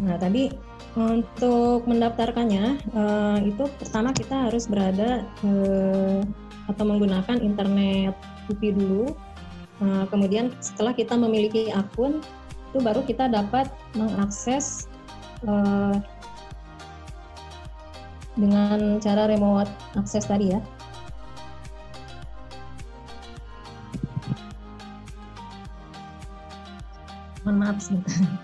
Nah, 0.04 0.20
tadi 0.20 0.52
untuk 0.94 1.88
mendaftarkannya 1.88 2.92
uh, 2.92 3.40
itu 3.40 3.64
pertama 3.80 4.12
kita 4.12 4.46
harus 4.46 4.68
berada 4.68 5.24
uh, 5.42 6.20
atau 6.68 6.84
menggunakan 6.84 7.40
internet 7.40 8.12
UPI 8.52 8.76
dulu. 8.76 9.16
Uh, 9.80 10.04
kemudian 10.12 10.52
setelah 10.60 10.92
kita 10.92 11.16
memiliki 11.16 11.72
akun, 11.72 12.20
itu 12.70 12.78
baru 12.84 13.00
kita 13.02 13.32
dapat 13.32 13.72
mengakses 13.96 14.86
dengan 18.34 18.96
cara 18.98 19.28
remote 19.28 19.68
akses 19.98 20.24
tadi 20.24 20.56
ya. 20.56 20.60
Mohon 27.44 27.56
maaf 27.60 27.76
sebentar. 27.84 28.43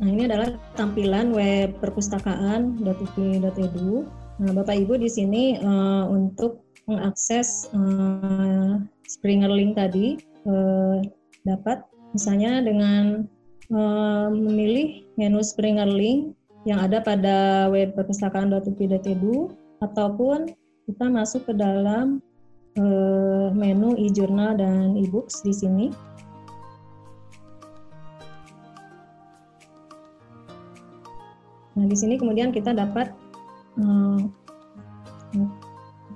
Nah, 0.00 0.08
ini 0.08 0.24
adalah 0.30 0.56
tampilan 0.78 1.34
web 1.36 1.76
perpustakaan.upi.edu. 1.82 4.06
Nah, 4.40 4.50
Bapak 4.56 4.80
Ibu 4.80 4.96
di 4.96 5.12
sini 5.12 5.60
uh, 5.60 6.08
untuk 6.08 6.64
mengakses 6.88 7.68
uh, 7.76 8.80
Springer 9.06 9.52
Link 9.52 9.76
tadi 9.76 10.16
uh, 10.48 11.04
dapat 11.44 11.84
misalnya 12.16 12.64
dengan 12.64 13.28
uh, 13.70 14.28
memilih 14.32 15.04
menu 15.20 15.44
Springer 15.44 15.86
Link 15.86 16.34
yang 16.62 16.78
ada 16.78 17.02
pada 17.02 17.66
web 17.70 17.94
perpustakaan.upi.edu 17.98 19.50
ataupun 19.82 20.46
kita 20.86 21.10
masuk 21.10 21.50
ke 21.50 21.54
dalam 21.58 22.22
uh, 22.78 23.50
menu 23.50 23.98
e-journal 23.98 24.54
dan 24.58 24.94
e-books 24.98 25.42
di 25.42 25.54
sini. 25.54 25.86
Nah, 31.82 31.90
di 31.90 31.98
sini 31.98 32.14
kemudian 32.14 32.54
kita 32.54 32.70
dapat 32.70 33.10
uh, 33.74 34.22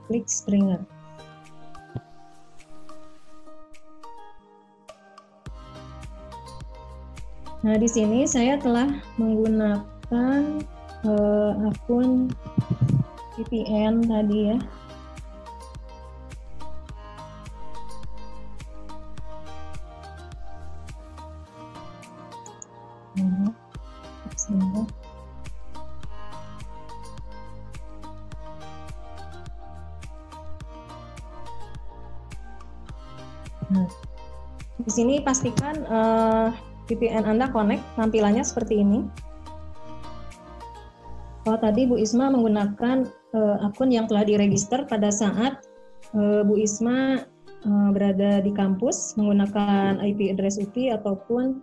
klik 0.06 0.30
Springer. 0.30 0.78
Nah, 7.66 7.74
di 7.82 7.90
sini 7.90 8.30
saya 8.30 8.62
telah 8.62 8.86
menggunakan 9.18 10.62
uh, 11.02 11.52
akun 11.66 12.30
VPN 13.34 14.06
tadi 14.06 14.54
ya. 14.54 14.58
Pastikan 35.26 35.82
uh, 35.90 36.54
VPN 36.86 37.26
Anda 37.26 37.50
connect, 37.50 37.82
tampilannya 37.98 38.46
seperti 38.46 38.78
ini. 38.78 39.02
Kalau 41.42 41.58
tadi 41.58 41.82
Bu 41.90 41.98
Isma 41.98 42.30
menggunakan 42.30 43.10
uh, 43.34 43.66
akun 43.66 43.90
yang 43.90 44.06
telah 44.06 44.22
diregister 44.22 44.86
pada 44.86 45.10
saat 45.10 45.66
uh, 46.14 46.46
Bu 46.46 46.62
Isma 46.62 47.26
uh, 47.66 47.90
berada 47.90 48.38
di 48.38 48.54
kampus 48.54 49.18
menggunakan 49.18 49.98
IP 49.98 50.30
address 50.30 50.62
UPI 50.62 50.94
ataupun 50.94 51.58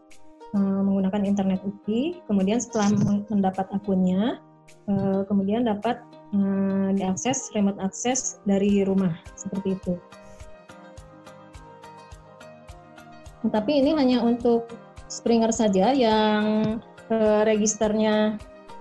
uh, 0.55 0.82
menggunakan 0.84 1.24
internet 1.24 1.64
UPI. 1.64 2.20
Kemudian 2.28 2.59
setelah 2.59 2.91
mendapat 3.32 3.68
akunnya, 3.72 4.43
uh, 4.91 5.24
kemudian 5.28 5.68
dapat 5.68 6.03
uh, 6.36 6.91
diakses 6.95 7.51
remote 7.55 7.80
access 7.80 8.43
dari 8.43 8.84
rumah 8.84 9.16
seperti 9.36 9.80
itu. 9.80 9.95
Tapi 13.43 13.83
ini 13.83 13.91
hanya 13.95 14.23
untuk 14.23 14.71
Springer 15.11 15.53
saja 15.53 15.93
yang 15.93 16.77
uh, 17.11 17.41
registernya 17.45 18.39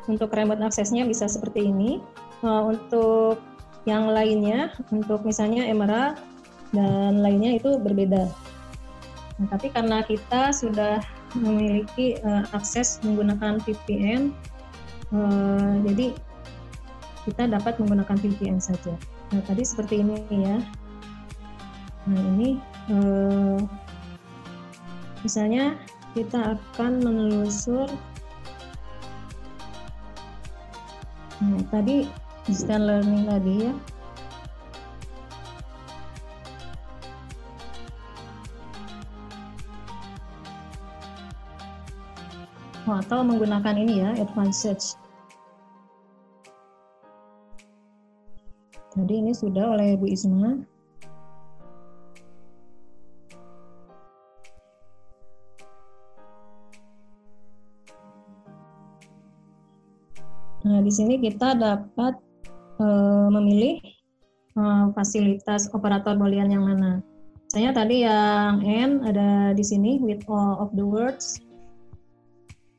untuk 0.09 0.33
remote 0.33 0.63
aksesnya 0.63 1.05
bisa 1.05 1.29
seperti 1.29 1.69
ini. 1.69 2.01
Uh, 2.43 2.75
untuk 2.75 3.39
yang 3.87 4.11
lainnya, 4.11 4.75
untuk 4.95 5.23
misalnya 5.27 5.67
Emerald 5.67 6.19
dan 6.73 7.21
lainnya 7.23 7.59
itu 7.59 7.79
berbeda. 7.79 8.31
Nah, 9.39 9.47
tapi 9.51 9.71
karena 9.71 10.03
kita 10.07 10.55
sudah 10.55 11.03
memiliki 11.37 12.19
uh, 12.23 12.47
akses 12.55 13.03
menggunakan 13.03 13.59
VPN, 13.63 14.33
uh, 15.15 15.75
jadi 15.87 16.15
kita 17.29 17.47
dapat 17.51 17.79
menggunakan 17.79 18.17
VPN 18.19 18.59
saja. 18.59 18.95
Nah, 19.31 19.43
tadi 19.47 19.63
seperti 19.63 20.03
ini 20.03 20.19
ya. 20.33 20.59
Nah, 22.11 22.23
ini 22.35 22.59
uh, 22.91 23.59
misalnya 25.23 25.79
kita 26.13 26.59
akan 26.59 27.01
menelusur. 27.01 27.89
Nah, 31.43 31.63
tadi 31.75 32.07
distance 32.47 32.85
learning 32.87 33.25
tadi 33.27 33.55
ya. 33.67 33.75
Oh, 42.83 42.99
atau 42.99 43.23
menggunakan 43.23 43.79
ini 43.79 44.03
ya 44.03 44.11
advanced 44.19 44.59
search. 44.67 44.87
Tadi 48.93 49.15
ini 49.23 49.33
sudah 49.33 49.73
oleh 49.73 49.97
Bu 49.97 50.11
Isma 50.11 50.72
Nah, 60.73 60.81
di 60.81 60.89
sini 60.89 61.21
kita 61.21 61.53
dapat 61.53 62.17
uh, 62.81 63.29
memilih 63.29 63.77
uh, 64.57 64.89
fasilitas 64.97 65.69
operator 65.77 66.17
boolean 66.17 66.49
yang 66.49 66.65
mana. 66.65 67.05
Misalnya 67.53 67.77
tadi 67.77 68.09
yang 68.09 68.65
N 68.65 69.05
ada 69.05 69.53
di 69.53 69.61
sini 69.61 70.01
with 70.01 70.25
all 70.33 70.57
of 70.65 70.73
the 70.73 70.81
words. 70.81 71.37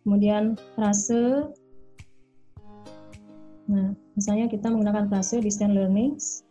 Kemudian 0.01 0.57
frase. 0.73 1.53
Nah, 3.69 3.93
misalnya 4.17 4.49
kita 4.49 4.73
menggunakan 4.73 5.05
frase 5.13 5.37
distance 5.37 5.77
learnings 5.77 6.41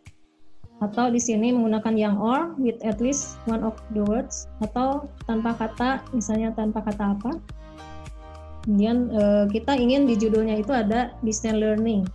atau 0.79 1.11
di 1.11 1.19
sini 1.19 1.51
menggunakan 1.51 1.95
yang 1.99 2.15
or 2.19 2.55
with 2.55 2.79
at 2.87 3.03
least 3.03 3.35
one 3.47 3.63
of 3.63 3.75
the 3.91 4.03
words 4.03 4.51
atau 4.59 5.07
tanpa 5.23 5.55
kata 5.55 6.03
misalnya 6.11 6.51
tanpa 6.51 6.83
kata 6.83 7.15
apa 7.15 7.31
kemudian 8.63 9.11
uh, 9.11 9.45
kita 9.51 9.75
ingin 9.75 10.07
di 10.07 10.15
judulnya 10.15 10.59
itu 10.59 10.71
ada 10.71 11.13
distance 11.21 11.59
learning 11.59 12.07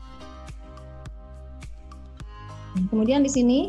kemudian 2.88 3.24
di 3.24 3.30
sini 3.30 3.60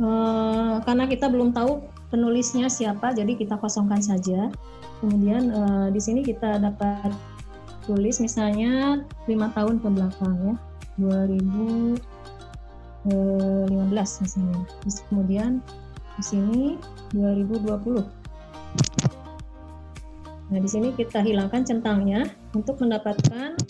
uh, 0.00 0.80
karena 0.84 1.08
kita 1.08 1.26
belum 1.28 1.56
tahu 1.56 1.82
penulisnya 2.12 2.68
siapa 2.68 3.16
jadi 3.16 3.34
kita 3.34 3.56
kosongkan 3.58 4.04
saja 4.04 4.52
kemudian 5.00 5.50
uh, 5.52 5.88
di 5.90 6.00
sini 6.00 6.20
kita 6.22 6.60
dapat 6.60 7.12
tulis 7.86 8.18
misalnya 8.18 9.04
lima 9.30 9.48
tahun 9.54 9.78
ke 9.80 9.88
belakang 9.88 10.36
ya 10.42 10.54
2000 10.98 12.16
15 13.06 14.22
misalnya. 14.26 14.60
Terus 14.82 14.96
kemudian 15.08 15.62
di 16.18 16.22
sini 16.24 16.62
2020. 17.14 18.25
Nah, 20.56 20.64
di 20.64 20.72
sini 20.72 20.88
kita 20.96 21.20
hilangkan 21.20 21.68
centangnya 21.68 22.32
untuk 22.56 22.80
mendapatkan 22.80 23.60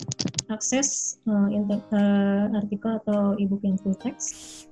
akses 0.47 1.19
uh, 1.27 1.51
uh, 1.51 2.47
artikel 2.55 2.95
atau 3.03 3.35
ebook 3.35 3.59
yang 3.67 3.75
full 3.75 3.91
text. 3.99 4.71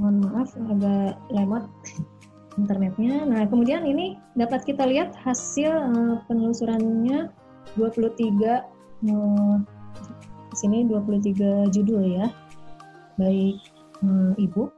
mohon 0.00 0.24
maaf 0.24 0.56
agak 0.56 1.20
lemot 1.28 1.68
internetnya. 2.56 3.28
Nah, 3.28 3.44
kemudian 3.44 3.84
ini 3.84 4.16
dapat 4.32 4.64
kita 4.64 4.88
lihat 4.88 5.12
hasil 5.20 5.68
uh, 5.68 6.16
penelusurannya 6.24 7.28
23 7.78 8.58
uh, 9.06 9.56
di 10.50 10.56
sini 10.58 10.84
23 10.90 11.70
judul 11.70 12.02
ya. 12.18 12.26
Baik 13.14 13.62
uh, 14.02 14.34
ebook, 14.42 14.74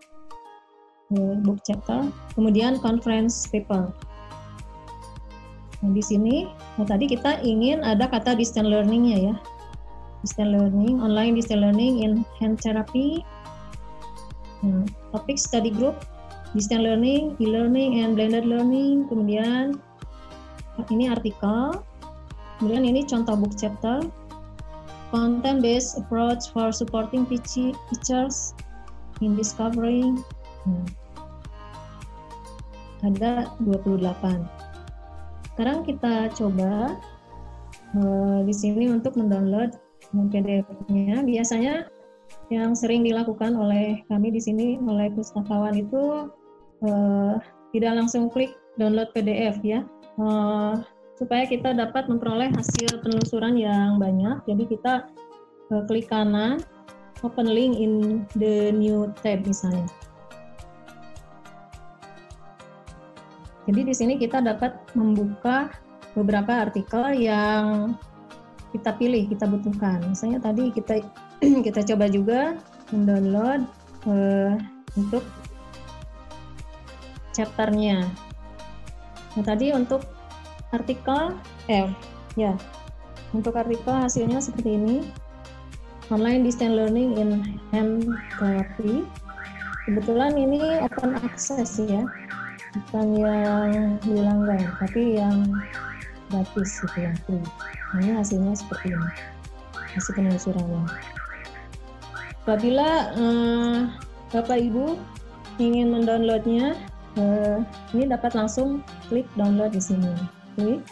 uh, 1.17 1.35
book 1.41 1.65
chapter, 1.65 2.05
kemudian 2.37 2.77
conference 2.85 3.49
paper. 3.49 3.89
Nah, 5.81 5.91
di 5.97 6.05
sini 6.05 6.45
nah, 6.77 6.85
tadi 6.85 7.09
kita 7.09 7.41
ingin 7.41 7.81
ada 7.81 8.05
kata 8.05 8.37
distance 8.37 8.69
learning-nya 8.69 9.33
ya. 9.33 9.35
Distance 10.21 10.53
learning, 10.53 11.01
online 11.01 11.33
distance 11.33 11.65
learning 11.65 12.05
in 12.05 12.21
hand 12.37 12.61
therapy, 12.61 13.25
Hmm, 14.61 14.85
topik 15.09 15.41
study 15.41 15.73
group, 15.73 15.97
distance 16.53 16.85
learning, 16.85 17.33
e-learning, 17.41 18.05
and 18.05 18.13
blended 18.13 18.45
learning. 18.45 19.09
Kemudian 19.09 19.81
ini 20.93 21.09
artikel. 21.09 21.81
Kemudian 22.61 22.85
ini 22.85 23.09
contoh 23.09 23.41
book 23.41 23.57
chapter. 23.57 24.05
Content 25.09 25.65
based 25.65 25.97
approach 25.97 26.53
for 26.53 26.69
supporting 26.71 27.25
teachers 27.25 28.53
in 29.25 29.33
discovering. 29.33 30.21
Hmm. 30.69 30.85
Ada 33.01 33.49
28. 33.65 34.45
Sekarang 35.57 35.89
kita 35.89 36.29
coba 36.37 37.01
uh, 37.97 38.45
di 38.45 38.53
sini 38.53 38.93
untuk 38.93 39.17
mendownload 39.17 39.81
PDF-nya. 40.13 41.25
Biasanya 41.25 41.89
yang 42.53 42.77
sering 42.77 43.07
dilakukan 43.09 43.57
oleh 43.57 44.05
kami 44.13 44.37
di 44.37 44.41
sini 44.43 44.77
oleh 44.85 45.09
pustakawan 45.17 45.81
itu 45.81 46.29
uh, 46.85 47.41
tidak 47.73 47.93
langsung 47.97 48.27
klik 48.29 48.53
download 48.75 49.11
PDF 49.15 49.63
ya 49.63 49.87
uh, 50.19 50.83
supaya 51.21 51.45
kita 51.45 51.77
dapat 51.77 52.09
memperoleh 52.09 52.49
hasil 52.57 53.05
penelusuran 53.05 53.61
yang 53.61 54.01
banyak. 54.01 54.41
Jadi 54.49 54.65
kita 54.65 55.05
uh, 55.69 55.85
klik 55.85 56.09
kanan 56.09 56.65
open 57.21 57.53
link 57.53 57.77
in 57.77 58.25
the 58.41 58.73
new 58.73 59.13
tab 59.21 59.45
misalnya. 59.45 59.85
Jadi 63.69 63.81
di 63.85 63.95
sini 63.95 64.17
kita 64.17 64.41
dapat 64.41 64.81
membuka 64.97 65.69
beberapa 66.17 66.65
artikel 66.65 67.13
yang 67.13 67.95
kita 68.73 68.97
pilih, 68.97 69.29
kita 69.29 69.45
butuhkan. 69.45 70.01
Misalnya 70.09 70.41
tadi 70.41 70.73
kita 70.73 71.05
kita 71.69 71.85
coba 71.85 72.09
juga 72.09 72.41
mendownload 72.97 73.69
uh, 74.09 74.57
untuk 74.97 75.23
chapternya. 77.37 78.09
Nah, 79.37 79.45
tadi 79.47 79.71
untuk 79.71 80.03
artikel, 80.71 81.35
eh, 81.67 81.91
ya, 82.39 82.55
untuk 83.35 83.59
artikel 83.59 83.95
hasilnya 83.95 84.43
seperti 84.43 84.79
ini. 84.79 84.97
Online 86.11 86.43
Distance 86.43 86.75
Learning 86.75 87.15
in 87.23 87.31
Hand 87.71 88.03
Therapy. 88.35 89.07
Kebetulan 89.87 90.35
ini 90.35 90.83
open 90.83 91.15
access 91.23 91.79
ya, 91.79 92.03
bukan 92.75 93.07
yang 93.15 93.95
dilanggar, 94.03 94.59
tapi 94.83 95.23
yang 95.23 95.47
gratis 96.31 96.83
gitu. 96.83 97.39
Nah, 97.95 97.99
ini 98.03 98.13
hasilnya 98.19 98.55
seperti 98.59 98.95
ini, 98.95 99.11
hasil 99.95 100.13
penelusurannya. 100.19 100.83
Apabila 102.43 103.15
uh, 103.15 103.79
Bapak 104.35 104.59
Ibu 104.59 104.99
ingin 105.63 105.95
mendownloadnya, 105.95 106.75
uh, 107.19 107.63
ini 107.95 108.11
dapat 108.11 108.35
langsung 108.35 108.83
klik 109.07 109.27
download 109.39 109.75
di 109.75 109.83
sini. 109.83 110.11
Klik. 110.61 110.85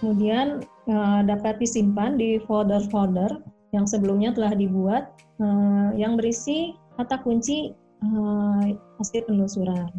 Kemudian 0.00 0.64
uh, 0.88 1.20
dapat 1.28 1.60
disimpan 1.60 2.16
di 2.16 2.40
folder-folder 2.48 3.44
yang 3.76 3.84
sebelumnya 3.84 4.32
telah 4.32 4.56
dibuat, 4.56 5.12
uh, 5.44 5.92
yang 5.92 6.16
berisi 6.16 6.72
kata 6.96 7.20
kunci 7.20 7.76
uh, 8.00 8.64
hasil 8.96 9.28
penelusuran. 9.28 9.92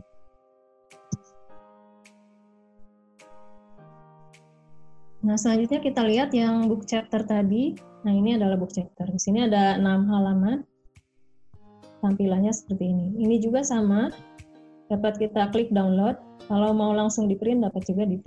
Nah, 5.22 5.38
selanjutnya 5.38 5.86
kita 5.86 6.02
lihat 6.02 6.34
yang 6.34 6.66
book 6.66 6.90
chapter 6.90 7.22
tadi. 7.22 7.78
Nah, 8.02 8.10
ini 8.10 8.42
adalah 8.42 8.58
book 8.58 8.74
chapter. 8.74 9.06
Di 9.06 9.22
sini 9.22 9.46
ada 9.46 9.78
enam 9.78 10.10
halaman 10.10 10.66
tampilannya 12.02 12.50
seperti 12.50 12.90
ini. 12.90 13.22
Ini 13.22 13.38
juga 13.38 13.62
sama, 13.62 14.10
dapat 14.90 15.22
kita 15.22 15.54
klik 15.54 15.70
download. 15.70 16.18
Kalau 16.50 16.74
mau 16.74 16.90
langsung 16.98 17.30
di 17.30 17.38
print, 17.38 17.62
dapat 17.62 17.86
juga 17.86 18.10
di 18.10 18.18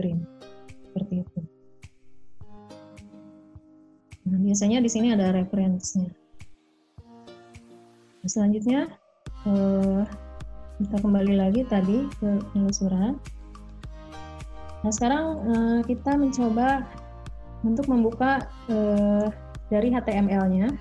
Nah, 4.25 4.39
biasanya 4.41 4.81
di 4.81 4.89
sini 4.89 5.13
ada 5.13 5.37
referensinya. 5.37 6.09
Nah, 8.25 8.29
selanjutnya, 8.29 8.89
eh, 9.45 10.03
kita 10.81 10.97
kembali 11.05 11.35
lagi 11.37 11.61
tadi 11.69 12.09
ke 12.17 12.41
penelusuran. 12.53 13.21
Nah, 14.81 14.93
sekarang 14.93 15.25
eh, 15.45 15.81
kita 15.85 16.17
mencoba 16.17 16.89
untuk 17.65 17.85
membuka 17.89 18.49
eh, 18.73 19.29
dari 19.69 19.93
HTML-nya. 19.93 20.73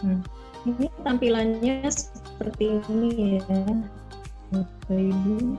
Hmm. 0.00 0.20
Ini 0.68 0.86
tampilannya 1.04 1.88
seperti 1.88 2.84
ini 2.88 3.40
ya, 3.40 3.64
Bapak 4.52 4.92
Ibu. 4.92 5.56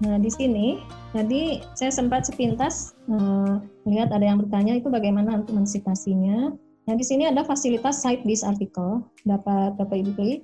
Nah 0.00 0.16
di 0.16 0.30
sini 0.32 0.80
tadi 1.12 1.60
saya 1.76 1.92
sempat 1.92 2.24
sepintas 2.24 2.96
uh, 3.12 3.60
lihat 3.84 4.10
ada 4.10 4.24
yang 4.24 4.40
bertanya 4.40 4.80
itu 4.80 4.88
bagaimana 4.88 5.44
untuk 5.44 5.60
mensitasinya. 5.60 6.56
Nah 6.88 6.94
di 6.96 7.04
sini 7.04 7.28
ada 7.28 7.44
fasilitas 7.44 8.00
site 8.00 8.24
this 8.24 8.40
article 8.40 9.04
dapat 9.28 9.76
Bapak 9.76 9.96
Ibu 10.00 10.10
klik. 10.16 10.40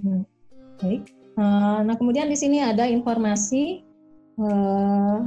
Hmm. 0.00 0.22
Baik. 0.78 1.10
Uh, 1.36 1.84
nah 1.84 1.94
kemudian 1.98 2.30
di 2.30 2.38
sini 2.38 2.62
ada 2.62 2.86
informasi 2.86 3.82
uh, 4.38 5.26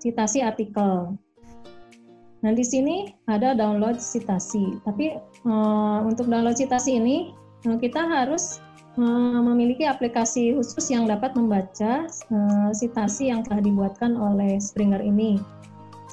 citasi 0.00 0.40
artikel. 0.40 1.18
Nah, 2.46 2.54
di 2.54 2.62
sini 2.62 3.10
ada 3.26 3.58
download 3.58 3.98
citasi. 3.98 4.78
Tapi 4.86 5.18
uh, 5.50 6.06
untuk 6.06 6.30
download 6.30 6.54
citasi 6.54 6.94
ini 6.94 7.34
uh, 7.66 7.74
kita 7.74 7.98
harus 8.06 8.62
uh, 8.94 9.42
memiliki 9.42 9.82
aplikasi 9.82 10.54
khusus 10.54 10.94
yang 10.94 11.10
dapat 11.10 11.34
membaca 11.34 12.06
uh, 12.06 12.70
sitasi 12.70 13.34
yang 13.34 13.42
telah 13.42 13.58
dibuatkan 13.58 14.14
oleh 14.14 14.62
Springer 14.62 15.02
ini. 15.02 15.42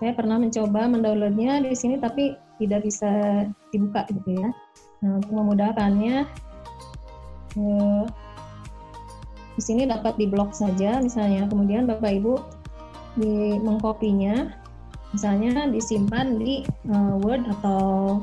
Saya 0.01 0.17
pernah 0.17 0.41
mencoba 0.41 0.89
mendownloadnya 0.89 1.61
di 1.61 1.77
sini 1.77 2.01
tapi 2.01 2.33
tidak 2.57 2.81
bisa 2.81 3.45
dibuka 3.69 4.09
gitu 4.09 4.33
ya. 4.33 4.49
Nah, 5.05 5.21
untuk 5.21 5.37
memudahkannya 5.37 6.25
uh, 7.61 8.09
di 9.53 9.61
sini 9.61 9.85
dapat 9.85 10.17
diblok 10.17 10.57
saja 10.57 10.97
misalnya. 10.97 11.45
Kemudian 11.45 11.85
Bapak 11.85 12.09
Ibu 12.09 12.41
di 13.21 13.61
mengkopinya 13.61 14.62
misalnya 15.13 15.69
disimpan 15.69 16.41
di 16.41 16.65
uh, 16.89 17.15
Word 17.21 17.45
atau 17.59 18.17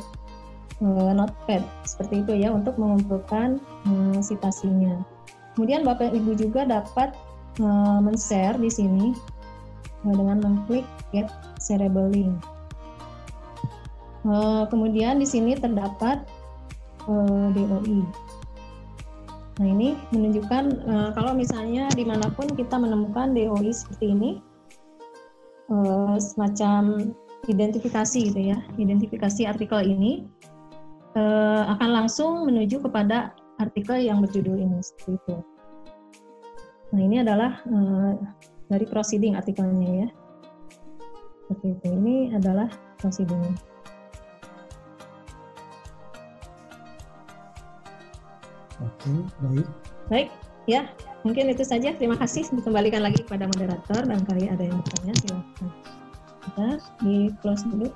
uh, 0.83 1.11
Notepad 1.15 1.63
seperti 1.87 2.27
itu 2.27 2.33
ya 2.35 2.51
untuk 2.51 2.77
mengumpulkan 2.77 3.63
uh. 3.87 4.19
Kemudian 5.55 5.83
Bapak 5.87 6.11
Ibu 6.15 6.35
juga 6.35 6.67
dapat 6.67 7.15
uh, 7.63 7.99
men-share 8.03 8.59
di 8.59 8.71
sini 8.71 9.15
dengan 10.03 10.41
mengklik 10.41 10.87
Get 11.13 11.29
Shareable 11.61 12.11
Link. 12.11 12.35
Uh, 14.21 14.69
kemudian 14.69 15.17
di 15.17 15.25
sini 15.25 15.57
terdapat 15.57 16.25
uh, 17.09 17.49
DOI. 17.53 18.05
Nah 19.61 19.69
ini 19.69 19.97
menunjukkan 20.13 20.65
uh, 20.89 21.11
kalau 21.13 21.37
misalnya 21.37 21.89
di 21.93 22.05
mana 22.05 22.33
pun 22.33 22.49
kita 22.53 22.81
menemukan 22.81 23.33
DOI 23.37 23.73
seperti 23.73 24.13
ini, 24.13 24.31
uh, 25.71 26.19
semacam 26.19 27.15
identifikasi 27.49 28.31
gitu 28.31 28.41
ya, 28.53 28.59
identifikasi 28.77 29.49
artikel 29.49 29.81
ini 29.81 30.29
uh, 31.17 31.71
akan 31.73 32.05
langsung 32.05 32.45
menuju 32.47 32.85
kepada 32.85 33.33
artikel 33.57 33.97
yang 33.97 34.21
berjudul 34.21 34.61
ini 34.61 34.79
seperti 34.85 35.17
itu. 35.17 35.37
Nah 36.91 37.01
ini 37.01 37.17
adalah 37.23 37.63
uh, 37.71 38.13
dari 38.69 38.87
proceeding 38.87 39.39
artikelnya 39.39 40.07
ya, 40.07 40.09
seperti 41.47 41.67
itu. 41.75 41.87
Ini 41.91 42.17
adalah 42.37 42.69
proceeding. 42.99 43.43
Oke, 48.81 49.13
baik. 49.45 49.69
Baik, 50.09 50.29
ya 50.71 50.87
mungkin 51.27 51.51
itu 51.51 51.67
saja. 51.67 51.93
Terima 51.97 52.17
kasih. 52.17 52.47
Dikembalikan 52.55 53.03
lagi 53.03 53.27
kepada 53.27 53.51
moderator. 53.51 54.07
dan 54.07 54.21
kali 54.25 54.47
ada 54.47 54.63
yang 54.63 54.79
bertanya, 54.81 55.15
silakan. 55.21 55.69
Kita 56.41 56.69
di 57.05 57.17
close 57.43 57.65
dulu. 57.69 57.89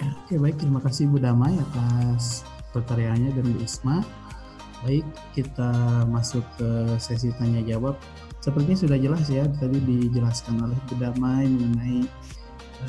Ya, 0.00 0.06
oke, 0.24 0.34
baik. 0.40 0.56
Terima 0.58 0.80
kasih 0.82 1.06
Bu 1.06 1.22
Damai 1.22 1.54
atas 1.54 2.42
pertanyaannya 2.74 3.30
dan 3.36 3.44
Bu 3.44 3.58
Isma. 3.62 4.02
Baik, 4.82 5.06
kita 5.32 5.70
masuk 6.10 6.44
ke 6.60 6.98
sesi 7.00 7.32
tanya 7.40 7.62
jawab. 7.64 7.96
Sepertinya 8.44 8.76
sudah 8.76 8.98
jelas 9.00 9.24
ya, 9.32 9.48
tadi 9.56 9.80
dijelaskan 9.80 10.60
oleh 10.60 10.76
Bu 10.90 10.98
Damai 11.00 11.48
mengenai 11.48 12.04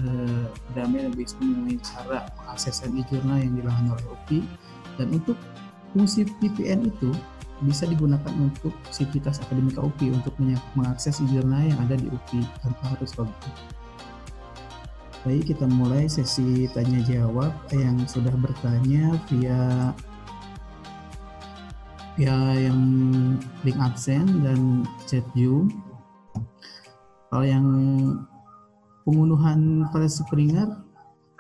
eh, 0.01 0.45
Damai 0.74 1.08
dan 1.08 1.12
Bu 1.14 1.22
Isma 1.24 1.43
mengenai 1.45 1.78
cara 1.80 2.26
mengakses 2.41 2.84
e-jurnal 2.84 3.38
yang 3.39 3.53
dilakukan 3.53 3.93
oleh 3.95 4.06
UPI. 4.12 4.39
Dan 4.95 5.08
untuk 5.12 5.38
fungsi 5.95 6.28
VPN 6.39 6.91
itu 6.91 7.12
bisa 7.64 7.88
digunakan 7.88 8.34
untuk 8.36 8.76
sivitas 8.91 9.39
akademika 9.39 9.80
UPI 9.80 10.12
untuk 10.12 10.36
mengakses 10.76 11.24
jurnal 11.32 11.64
yang 11.64 11.80
ada 11.80 11.95
di 11.95 12.12
UPI 12.12 12.43
tanpa 12.60 12.84
harus 12.91 13.16
login. 13.16 13.53
Baik, 15.26 15.56
kita 15.56 15.66
mulai 15.66 16.06
sesi 16.06 16.70
tanya 16.76 17.01
jawab 17.01 17.49
yang 17.74 17.97
sudah 18.06 18.30
bertanya 18.38 19.18
via 19.32 19.89
via 22.16 22.38
yang 22.56 22.80
link 23.66 23.80
absen 23.82 24.45
dan 24.45 24.86
chat 25.10 25.26
Zoom. 25.34 25.72
Kalau 27.34 27.41
yang 27.41 27.68
pengunduhan 29.03 29.89
file 29.89 30.08
Springer, 30.08 30.70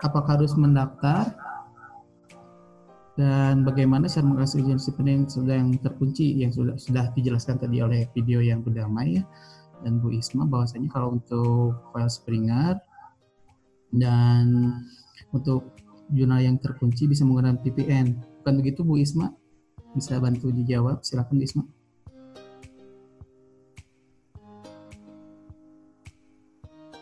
apakah 0.01 0.41
harus 0.41 0.57
mendaftar 0.57 1.31
dan 3.15 3.63
bagaimana 3.63 4.11
cara 4.11 4.27
mengakses 4.27 4.59
agensi 4.59 4.91
yang 4.99 5.23
sedang 5.31 5.65
terkunci 5.79 6.35
yang 6.35 6.51
sudah 6.51 6.75
sudah 6.75 7.07
dijelaskan 7.15 7.55
tadi 7.63 7.79
oleh 7.79 8.11
video 8.11 8.43
yang 8.43 8.59
berdamai 8.59 9.19
ya. 9.19 9.23
Dan 9.83 10.03
Bu 10.03 10.11
Isma 10.11 10.43
bahwasanya 10.43 10.91
kalau 10.91 11.15
untuk 11.15 11.79
file 11.95 12.11
Springer 12.11 12.75
dan 13.95 14.75
untuk 15.31 15.79
jurnal 16.11 16.43
yang 16.43 16.59
terkunci 16.59 17.07
bisa 17.07 17.23
menggunakan 17.23 17.59
VPN 17.63 18.19
bukan 18.43 18.53
begitu 18.59 18.83
Bu 18.83 18.99
Isma? 18.99 19.31
Bisa 19.95 20.19
bantu 20.19 20.51
dijawab? 20.51 20.99
Silakan 20.99 21.39
Bu 21.39 21.43
Isma. 21.47 21.63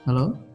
Halo 0.05 0.52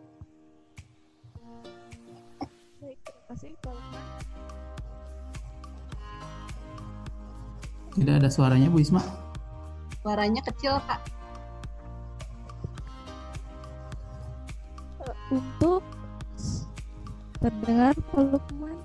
Tidak 7.99 8.14
ada 8.14 8.30
suaranya 8.30 8.70
Bu 8.70 8.78
Isma? 8.78 9.03
Suaranya 10.07 10.38
kecil 10.46 10.78
Kak. 10.86 11.03
Untuk 15.34 15.82
terdengar 17.42 17.92
Pak 18.14 18.22
Lukman? 18.22 18.78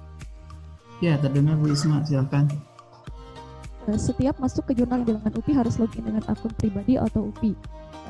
Ya, 0.98 1.22
terdengar 1.22 1.62
Bu 1.62 1.70
Isma, 1.70 2.02
silakan. 2.02 2.50
Eh, 3.86 4.00
setiap 4.00 4.40
masuk 4.42 4.72
ke 4.72 4.82
jurnal 4.82 5.06
bilangan 5.06 5.36
UPI 5.36 5.54
harus 5.62 5.76
login 5.78 6.08
dengan 6.08 6.24
akun 6.26 6.50
pribadi 6.58 6.98
atau 6.98 7.30
UPI. 7.30 7.54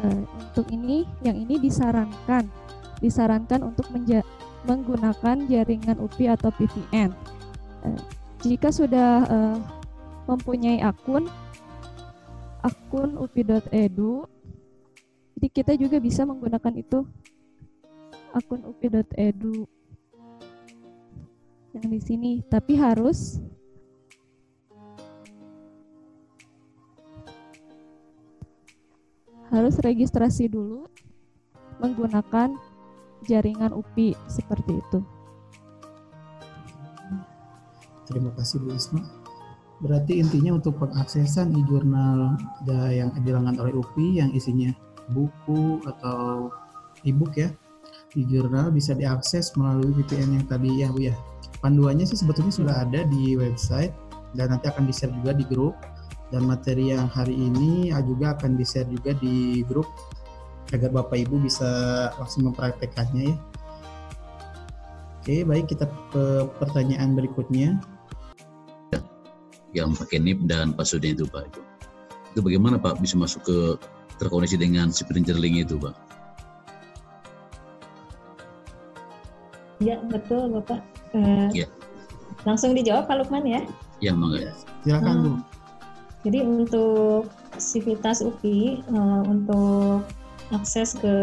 Eh, 0.07 0.23
untuk 0.39 0.69
ini, 0.71 1.03
yang 1.25 1.35
ini 1.35 1.59
disarankan, 1.59 2.47
disarankan 3.03 3.59
untuk 3.73 3.89
menggunakan 4.63 5.35
jaringan 5.51 5.97
UPI 5.99 6.37
atau 6.37 6.53
VPN. 6.53 7.11
Eh, 7.91 7.99
jika 8.45 8.69
sudah 8.69 9.25
mempunyai 10.29 10.79
akun 10.79 11.27
akun 12.63 13.19
upi.edu 13.19 14.23
jadi 15.39 15.47
kita 15.51 15.73
juga 15.75 15.99
bisa 15.99 16.23
menggunakan 16.23 16.73
itu 16.79 17.03
akun 18.31 18.63
upi.edu 18.63 19.67
yang 21.73 21.87
di 21.89 21.99
sini 21.99 22.31
tapi 22.47 22.77
harus 22.77 23.41
harus 29.53 29.77
registrasi 29.77 30.49
dulu 30.49 30.89
menggunakan 31.77 32.57
jaringan 33.29 33.71
UPI 33.71 34.17
seperti 34.25 34.81
itu. 34.81 34.99
Terima 38.09 38.33
kasih 38.35 38.59
Bu 38.59 38.73
Isma. 38.73 39.22
Berarti 39.83 40.23
intinya 40.23 40.55
untuk 40.55 40.79
pengaksesan 40.79 41.51
e-jurnal 41.59 42.39
yang 42.87 43.11
dilakukan 43.19 43.59
oleh 43.59 43.75
UPI 43.75 44.23
yang 44.23 44.31
isinya 44.31 44.71
buku 45.11 45.83
atau 45.83 46.47
e-book 47.03 47.35
ya, 47.35 47.51
e-jurnal 48.15 48.71
bisa 48.71 48.95
diakses 48.95 49.51
melalui 49.59 49.91
VPN 49.99 50.39
yang 50.39 50.45
tadi 50.47 50.71
ya 50.79 50.87
Bu 50.87 51.03
ya. 51.03 51.15
Panduannya 51.59 52.07
sih 52.07 52.15
sebetulnya 52.15 52.55
sudah 52.55 52.75
ada 52.87 53.03
di 53.11 53.35
website 53.35 53.91
dan 54.39 54.55
nanti 54.55 54.71
akan 54.71 54.87
di-share 54.87 55.11
juga 55.19 55.35
di 55.35 55.43
grup 55.51 55.75
dan 56.31 56.47
materi 56.47 56.95
yang 56.95 57.11
hari 57.11 57.35
ini 57.35 57.91
juga 58.07 58.39
akan 58.39 58.55
di-share 58.55 58.87
juga 58.87 59.11
di 59.19 59.67
grup 59.67 59.85
agar 60.71 60.89
Bapak 60.95 61.27
Ibu 61.27 61.43
bisa 61.43 61.69
langsung 62.17 62.47
mempraktekannya 62.47 63.35
ya. 63.35 63.37
Oke, 65.23 65.43
baik 65.47 65.71
kita 65.71 65.87
ke 66.11 66.47
pertanyaan 66.59 67.15
berikutnya 67.15 67.79
yang 69.73 69.97
pakai 69.97 70.21
NIP 70.21 70.45
dan 70.45 70.71
passwordnya 70.73 71.17
itu 71.17 71.25
Pak. 71.29 71.49
Itu, 71.49 71.61
itu 72.33 72.39
bagaimana 72.41 72.77
Pak 72.77 73.01
bisa 73.01 73.17
masuk 73.17 73.41
ke 73.45 73.57
terkoneksi 74.21 74.57
dengan 74.61 74.93
si 74.93 75.03
link 75.09 75.65
itu 75.65 75.75
Pak? 75.81 75.93
Ya 79.81 79.99
betul 80.07 80.53
Bapak. 80.53 80.79
Uh, 81.11 81.49
ya. 81.51 81.67
Langsung 82.47 82.77
dijawab 82.77 83.09
Pak 83.09 83.25
Lukman 83.25 83.45
ya? 83.45 83.61
Ya 83.99 84.13
mangga. 84.13 84.53
Silakan 84.85 85.15
Bu. 85.19 85.29
Uh, 85.29 85.37
jadi 86.23 86.39
untuk 86.47 87.27
Sivitas 87.59 88.23
UPI 88.23 88.81
uh, 88.89 88.97
eh, 88.97 89.21
untuk 89.29 90.01
akses 90.55 90.97
ke 90.97 91.13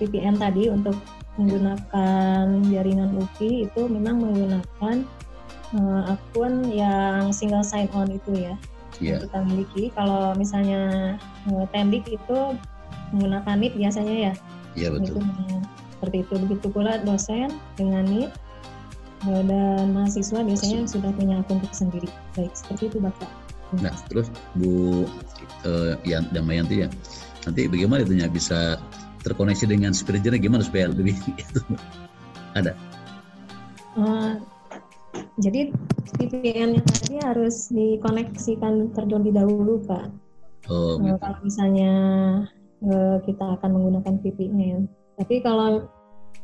VPN 0.00 0.40
tadi 0.40 0.66
untuk 0.72 0.96
menggunakan 1.38 2.66
jaringan 2.66 3.14
UPI 3.14 3.70
itu 3.70 3.86
memang 3.86 4.18
menggunakan 4.18 5.06
uh, 5.76 6.16
akun 6.16 6.70
yang 6.72 7.32
single 7.34 7.64
sign 7.64 7.90
on 7.92 8.08
itu 8.08 8.32
ya 8.36 8.54
yeah. 9.00 9.18
yang 9.18 9.24
kita 9.26 9.38
miliki. 9.46 9.84
Kalau 9.94 10.34
misalnya 10.34 11.14
uh, 11.50 11.64
Tendik 11.70 12.06
itu 12.08 12.38
menggunakan 13.14 13.56
NIP 13.56 13.74
biasanya 13.80 14.14
ya. 14.14 14.32
Iya 14.76 14.88
yeah, 14.88 14.90
betul. 14.92 15.18
Itu, 15.18 15.20
seperti 15.98 16.16
itu. 16.22 16.34
Begitu 16.46 16.66
pula 16.70 16.92
dosen 17.02 17.50
dengan 17.74 18.04
NIP 18.06 18.30
uh, 19.26 19.42
dan 19.46 19.94
mahasiswa 19.94 20.40
biasanya 20.44 20.78
Betul. 20.84 20.92
sudah 20.98 21.10
punya 21.16 21.34
akun 21.42 21.58
sendiri. 21.74 22.08
Baik, 22.36 22.52
seperti 22.54 22.92
itu 22.92 22.98
Bapak. 23.02 23.30
Nah, 23.84 23.92
terus 24.08 24.32
Bu 24.56 25.04
uh, 25.68 25.92
Yan, 26.08 26.24
Damayanti 26.32 26.86
ya, 26.86 26.88
nanti 27.44 27.68
bagaimana 27.68 28.00
itu 28.00 28.16
bisa 28.32 28.80
terkoneksi 29.26 29.68
dengan 29.68 29.92
spirit 29.92 30.24
journal 30.24 30.40
gimana 30.40 30.62
supaya 30.64 30.88
lebih 30.88 31.18
itu 31.42 31.60
ada? 32.56 32.72
Uh, 33.98 34.40
jadi 35.38 35.70
VPN 36.18 36.78
yang 36.78 36.86
tadi 36.86 37.14
harus 37.22 37.70
dikoneksikan 37.70 38.90
terlebih 38.92 39.38
dahulu, 39.38 39.78
Pak. 39.86 40.10
Oh, 40.68 40.98
gitu. 41.00 41.14
uh, 41.14 41.18
kalau 41.22 41.38
misalnya 41.46 41.92
uh, 42.84 43.16
kita 43.22 43.44
akan 43.58 43.70
menggunakan 43.78 44.14
VPN. 44.20 44.90
Tapi 45.18 45.40
kalau 45.40 45.86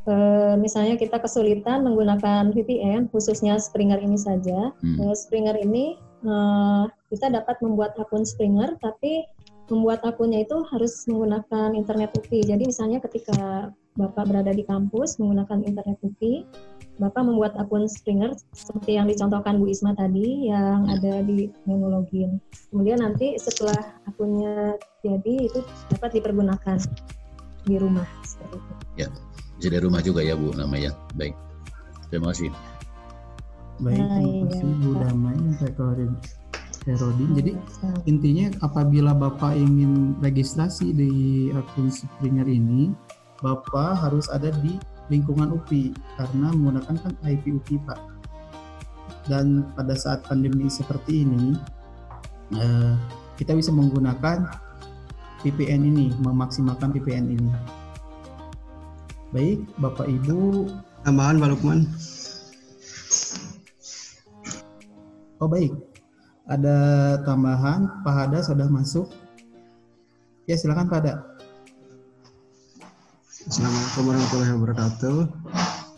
uh, 0.07 0.55
misalnya 0.57 0.95
kita 0.95 1.19
kesulitan 1.19 1.83
menggunakan 1.83 2.55
VPN, 2.55 3.11
khususnya 3.11 3.59
Springer 3.59 3.99
ini 3.99 4.17
saja, 4.17 4.71
hmm. 4.81 4.99
uh, 5.03 5.15
Springer 5.15 5.59
ini 5.59 5.99
uh, 6.25 6.87
kita 7.11 7.35
dapat 7.35 7.59
membuat 7.61 7.99
akun 7.99 8.23
Springer, 8.23 8.79
tapi 8.79 9.27
membuat 9.73 10.05
akunnya 10.05 10.45
itu 10.45 10.61
harus 10.71 11.09
menggunakan 11.09 11.73
internet 11.73 12.13
UPI. 12.15 12.45
Jadi 12.45 12.69
misalnya 12.69 13.01
ketika 13.01 13.73
Bapak 13.95 14.27
berada 14.27 14.51
di 14.51 14.67
kampus 14.67 15.23
menggunakan 15.23 15.63
internet 15.65 16.03
UPI, 16.03 16.43
Bapak 16.95 17.27
membuat 17.27 17.59
akun 17.59 17.91
Springer 17.91 18.39
seperti 18.55 18.95
yang 18.95 19.11
dicontohkan 19.11 19.59
Bu 19.59 19.67
Isma 19.67 19.99
tadi 19.99 20.47
yang 20.47 20.87
ada 20.87 21.27
di 21.27 21.51
menu 21.67 21.91
login. 21.91 22.39
Kemudian 22.71 23.03
nanti 23.03 23.35
setelah 23.35 23.99
akunnya 24.07 24.79
jadi 25.03 25.51
itu 25.51 25.59
dapat 25.91 26.15
dipergunakan 26.15 26.79
di 27.67 27.75
rumah 27.83 28.07
seperti 28.23 28.63
itu. 28.63 28.73
Ya, 28.95 29.09
jadi 29.59 29.83
rumah 29.83 30.07
juga 30.07 30.23
ya 30.23 30.39
Bu 30.39 30.55
namanya. 30.55 30.95
Baik. 31.19 31.35
Terima 32.15 32.31
kasih. 32.31 32.55
Baik, 33.83 33.99
terima 33.99 34.47
kasih 34.55 34.71
Bu 34.79 34.91
Damai, 35.03 35.39
Pak 35.59 35.75
Herodin. 36.87 37.31
Jadi 37.35 37.53
intinya 38.07 38.47
apabila 38.63 39.17
Bapak 39.19 39.59
ingin 39.59 40.15
registrasi 40.23 40.95
di 40.95 41.13
akun 41.51 41.91
Springer 41.91 42.47
ini, 42.47 42.95
Bapak 43.43 43.99
harus 43.99 44.31
ada 44.31 44.55
di 44.63 44.79
lingkungan 45.13 45.53
UPI 45.53 45.93
karena 46.17 46.49
menggunakan 46.53 46.97
kan 46.97 47.13
IP 47.27 47.61
UPI 47.61 47.77
Pak. 47.85 48.01
Dan 49.29 49.69
pada 49.73 49.97
saat 49.97 50.25
pandemi 50.25 50.69
seperti 50.69 51.25
ini, 51.25 51.57
eh, 52.57 52.93
kita 53.37 53.57
bisa 53.57 53.73
menggunakan 53.73 54.49
VPN 55.45 55.83
ini, 55.85 56.13
memaksimalkan 56.25 56.93
VPN 56.93 57.27
ini. 57.33 57.51
Baik, 59.33 59.61
Bapak 59.81 60.09
Ibu. 60.09 60.69
Tambahan 61.05 61.37
Pak 61.37 61.49
Lukman. 61.53 61.85
Oh 65.43 65.51
baik, 65.51 65.77
ada 66.49 66.77
tambahan 67.25 68.01
Pak 68.01 68.15
Hada 68.17 68.39
sudah 68.41 68.69
masuk 68.69 69.13
ya 70.45 70.57
silakan 70.57 70.89
Pak 70.89 70.99
Hada 71.01 71.15
Assalamualaikum 73.45 74.09
warahmatullahi 74.09 74.53
wabarakatuh. 74.57 75.19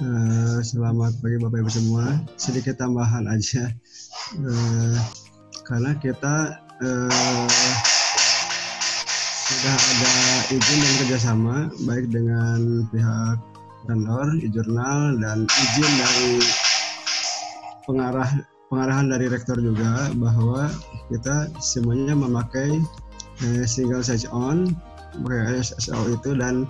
Uh, 0.03 0.59
selamat 0.67 1.15
pagi 1.23 1.39
Bapak 1.39 1.63
Ibu 1.63 1.71
semua. 1.71 2.19
Sedikit 2.35 2.75
tambahan 2.75 3.23
aja. 3.31 3.71
Uh, 4.35 4.99
karena 5.63 5.95
kita 6.03 6.59
uh, 6.83 7.47
sudah 9.47 9.77
ada 9.79 10.15
izin 10.51 10.79
dan 10.83 10.95
kerjasama 11.07 11.71
baik 11.87 12.11
dengan 12.11 12.83
pihak 12.91 13.39
vendor, 13.87 14.27
e-jurnal 14.43 15.15
dan 15.23 15.47
izin 15.47 15.93
dari 16.03 16.43
pengarah 17.87 18.31
pengarahan 18.75 19.07
dari 19.07 19.31
rektor 19.31 19.55
juga 19.63 20.11
bahwa 20.19 20.67
kita 21.15 21.47
semuanya 21.63 22.19
memakai 22.19 22.83
eh, 23.47 23.63
single 23.63 24.03
sign 24.03 24.27
on 24.35 24.75
pakai 25.23 25.63
SSO 25.63 26.11
itu 26.11 26.35
dan 26.35 26.67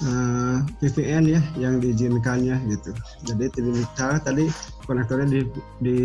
eh, 0.00 0.56
VPN 0.80 1.24
ya 1.28 1.40
yang 1.60 1.82
diizinkannya 1.82 2.56
gitu. 2.72 2.90
Jadi 3.28 3.52
cara 3.92 4.16
tadi 4.16 4.48
konektornya 4.88 5.28
di, 5.28 5.40
di 5.84 5.98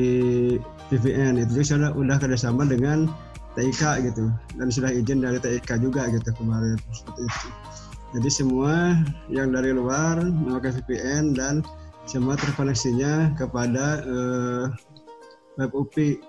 VPN 0.92 1.40
itu 1.40 1.64
sudah 1.64 1.96
udah 1.96 2.18
kerjasama 2.20 2.68
dengan 2.68 3.08
TIK 3.58 4.14
gitu 4.14 4.30
dan 4.62 4.68
sudah 4.70 4.94
izin 4.94 5.24
dari 5.26 5.42
TIK 5.42 5.82
juga 5.82 6.06
gitu 6.14 6.30
kemarin 6.38 6.78
seperti 6.94 7.22
itu. 7.26 7.50
Jadi 8.16 8.30
semua 8.32 8.96
yang 9.28 9.52
dari 9.52 9.76
luar 9.76 10.22
memakai 10.24 10.72
VPN 10.80 11.36
dan 11.36 11.60
semua 12.08 12.40
terkoneksinya 12.40 13.36
kepada 13.36 14.00
eh, 14.06 14.66
web 15.60 15.72
UPI. 15.76 16.24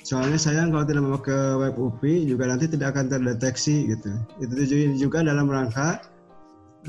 Soalnya 0.00 0.40
saya 0.40 0.64
kalau 0.68 0.84
tidak 0.84 1.04
memakai 1.04 1.56
web 1.56 1.76
UPI 1.76 2.28
juga 2.28 2.48
nanti 2.48 2.68
tidak 2.68 2.96
akan 2.96 3.08
terdeteksi 3.08 3.88
gitu. 3.88 4.12
Itu 4.44 4.52
juga 4.96 5.24
dalam 5.24 5.48
rangka 5.48 6.04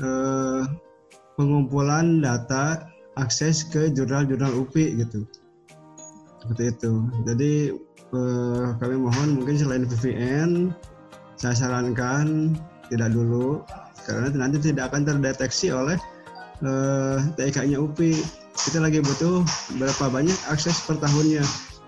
eh, 0.00 0.62
pengumpulan 1.36 2.22
data 2.22 2.88
akses 3.20 3.66
ke 3.68 3.92
jurnal-jurnal 3.92 4.52
UPI 4.64 5.04
gitu. 5.04 5.28
Seperti 6.40 6.62
itu. 6.72 6.92
Jadi 7.28 7.52
eh, 8.14 8.66
kami 8.80 8.96
mohon 8.96 9.36
mungkin 9.36 9.56
selain 9.58 9.84
VPN 9.84 10.72
saya 11.36 11.58
sarankan 11.58 12.54
tidak 12.86 13.10
dulu 13.10 13.66
karena 14.06 14.30
nanti 14.34 14.62
tidak 14.62 14.92
akan 14.92 15.02
terdeteksi 15.08 15.74
oleh 15.74 15.98
eh, 16.62 17.18
TIK-nya 17.36 17.78
UPI 17.80 18.42
kita 18.52 18.84
lagi 18.84 19.00
butuh 19.00 19.42
berapa 19.80 20.12
banyak 20.12 20.36
akses 20.52 20.84
per 20.84 21.00
tahunnya. 21.00 21.42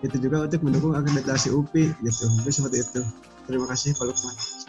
Itu 0.05 0.21
juga 0.21 0.45
untuk 0.45 0.61
mendukung 0.65 0.93
akreditasi 0.97 1.53
UPI 1.53 1.97
gitu. 2.05 2.25
Mungkin 2.41 2.53
seperti 2.53 2.85
itu. 2.85 3.01
Terima 3.45 3.69
kasih 3.69 3.93
Pak 3.97 4.05
Lukman 4.09 4.64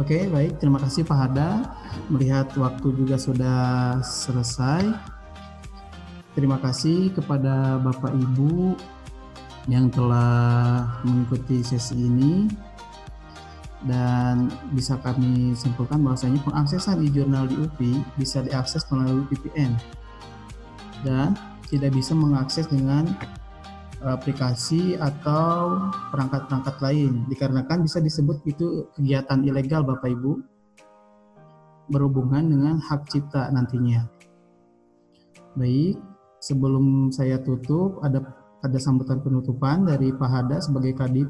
Oke, 0.00 0.24
baik. 0.32 0.56
Terima 0.56 0.80
kasih 0.80 1.04
Pak 1.04 1.12
Hada. 1.12 1.76
Melihat 2.08 2.48
waktu 2.56 2.88
juga 2.96 3.20
sudah 3.20 4.00
selesai. 4.00 4.96
Terima 6.32 6.56
kasih 6.56 7.12
kepada 7.12 7.76
Bapak 7.76 8.16
Ibu 8.16 8.80
yang 9.68 9.92
telah 9.92 10.88
mengikuti 11.04 11.60
sesi 11.60 12.00
ini 12.00 12.48
dan 13.84 14.48
bisa 14.72 14.96
kami 15.04 15.52
simpulkan 15.52 16.00
bahwasanya 16.00 16.40
pengaksesan 16.48 17.04
e-jurnal 17.04 17.44
di 17.44 17.60
UPI 17.60 18.00
bisa 18.16 18.40
diakses 18.40 18.88
melalui 18.88 19.28
VPN 19.28 19.76
dan 21.04 21.36
tidak 21.68 21.92
bisa 21.92 22.16
mengakses 22.16 22.64
dengan 22.72 23.04
aplikasi 24.00 24.96
atau 24.96 25.92
perangkat-perangkat 26.08 26.76
lain 26.80 27.28
dikarenakan 27.28 27.84
bisa 27.84 28.00
disebut 28.00 28.40
itu 28.48 28.88
kegiatan 28.96 29.44
ilegal 29.44 29.84
Bapak 29.84 30.08
Ibu 30.08 30.32
berhubungan 31.92 32.46
dengan 32.48 32.76
hak 32.80 33.10
cipta 33.12 33.50
nantinya. 33.52 34.08
Baik, 35.58 36.00
sebelum 36.40 37.10
saya 37.12 37.42
tutup 37.42 38.00
ada 38.00 38.24
ada 38.60 38.78
sambutan 38.80 39.20
penutupan 39.20 39.84
dari 39.84 40.12
Pak 40.14 40.30
Hada 40.30 40.56
sebagai 40.62 40.96
kadip 40.96 41.28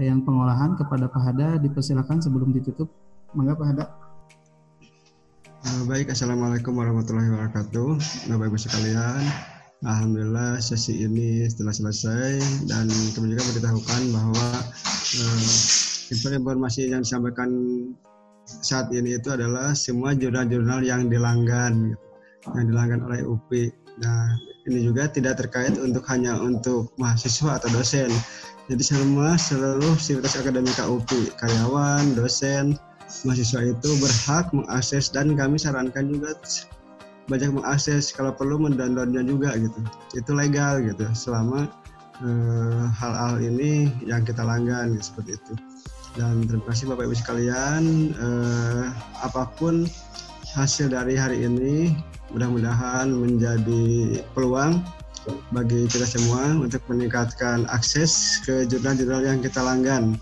yang 0.00 0.24
pengolahan 0.24 0.74
kepada 0.74 1.06
Pak 1.06 1.22
Hada 1.22 1.48
dipersilakan 1.60 2.18
sebelum 2.24 2.50
ditutup. 2.50 2.88
Mangga 3.36 3.54
Pak 3.54 3.66
Hada. 3.74 3.84
Eh, 5.62 5.82
baik, 5.86 6.10
Assalamualaikum 6.10 6.74
warahmatullahi 6.74 7.30
wabarakatuh. 7.30 7.88
Bapak 8.32 8.46
Ibu 8.50 8.58
sekalian, 8.58 9.22
Alhamdulillah 9.82 10.62
sesi 10.62 11.02
ini 11.02 11.42
setelah 11.50 11.74
selesai 11.74 12.38
dan 12.70 12.86
kami 13.18 13.34
juga 13.34 13.42
memberitahukan 13.50 14.02
bahwa 14.14 14.48
eh, 15.18 15.42
informasi 16.14 16.86
yang 16.86 17.02
disampaikan 17.02 17.50
saat 18.46 18.94
ini 18.94 19.18
itu 19.18 19.34
adalah 19.34 19.74
semua 19.74 20.14
jurnal-jurnal 20.14 20.86
yang 20.86 21.10
dilanggan, 21.10 21.98
yang 22.54 22.64
dilanggan 22.70 23.02
oleh 23.10 23.26
UPI. 23.26 23.74
Nah, 23.98 24.38
ini 24.70 24.86
juga 24.86 25.10
tidak 25.10 25.42
terkait 25.42 25.74
untuk 25.74 26.06
hanya 26.06 26.38
untuk 26.38 26.94
mahasiswa 26.94 27.58
atau 27.58 27.66
dosen. 27.74 28.10
Jadi 28.70 28.82
semua 28.86 29.34
seluruh 29.34 29.98
sivitas 29.98 30.38
akademika 30.38 30.86
UPI, 30.86 31.34
karyawan, 31.34 32.14
dosen, 32.14 32.78
mahasiswa 33.26 33.74
itu 33.74 33.90
berhak 33.98 34.46
mengakses 34.54 35.10
dan 35.10 35.34
kami 35.34 35.58
sarankan 35.58 36.06
juga 36.06 36.38
banyak 37.32 37.56
mengakses 37.56 38.12
kalau 38.12 38.36
perlu 38.36 38.60
mendownloadnya 38.60 39.24
juga 39.24 39.56
gitu. 39.56 39.80
Itu 40.12 40.36
legal 40.36 40.84
gitu 40.84 41.08
selama 41.16 41.72
eh, 42.20 42.84
hal-hal 42.92 43.40
ini 43.40 43.88
yang 44.04 44.28
kita 44.28 44.44
langgan 44.44 44.92
gitu, 44.92 45.16
seperti 45.16 45.40
itu. 45.40 45.52
Dan 46.12 46.44
terima 46.44 46.68
kasih 46.68 46.92
Bapak 46.92 47.08
Ibu 47.08 47.16
sekalian, 47.16 48.12
eh, 48.12 48.86
apa 49.24 49.48
pun 49.56 49.88
hasil 50.52 50.92
dari 50.92 51.16
hari 51.16 51.48
ini 51.48 51.96
mudah-mudahan 52.36 53.08
menjadi 53.08 54.20
peluang 54.36 54.84
bagi 55.54 55.86
kita 55.86 56.04
semua 56.04 56.60
untuk 56.60 56.82
meningkatkan 56.90 57.64
akses 57.70 58.42
ke 58.42 58.66
jurnal-jurnal 58.66 59.22
yang 59.22 59.38
kita 59.38 59.62
langgan 59.62 60.18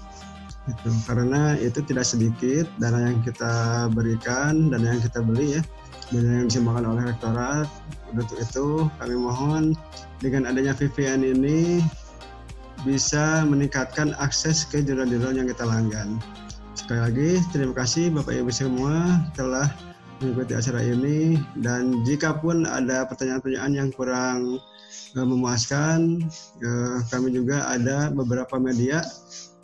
itu 0.68 0.90
karena 1.08 1.56
itu 1.56 1.80
tidak 1.82 2.04
sedikit 2.04 2.68
dana 2.76 3.10
yang 3.10 3.18
kita 3.24 3.88
berikan 3.96 4.68
dan 4.68 4.84
yang 4.84 5.00
kita 5.00 5.24
beli 5.24 5.56
ya 5.58 5.62
yang 6.14 6.50
disumbangkan 6.50 6.86
oleh 6.90 7.02
rektorat. 7.10 7.66
Untuk 8.10 8.38
itu 8.42 8.90
kami 8.98 9.14
mohon 9.14 9.78
dengan 10.18 10.50
adanya 10.50 10.74
VPN 10.74 11.22
ini 11.22 11.78
bisa 12.82 13.46
meningkatkan 13.46 14.16
akses 14.18 14.66
ke 14.66 14.82
jurnal-jurnal 14.82 15.36
yang 15.36 15.46
kita 15.46 15.62
langgan. 15.62 16.18
Sekali 16.74 17.00
lagi 17.00 17.30
terima 17.54 17.74
kasih 17.76 18.10
Bapak 18.10 18.34
Ibu 18.34 18.50
semua 18.50 19.22
telah 19.38 19.70
mengikuti 20.18 20.52
acara 20.58 20.80
ini. 20.82 21.38
Dan 21.60 22.02
jika 22.02 22.34
pun 22.36 22.66
ada 22.66 23.06
pertanyaan-pertanyaan 23.06 23.72
yang 23.74 23.88
kurang 23.94 24.58
uh, 25.16 25.26
memuaskan 25.26 26.24
uh, 26.64 26.98
kami 27.08 27.30
juga 27.34 27.68
ada 27.70 28.10
beberapa 28.10 28.58
media 28.58 29.04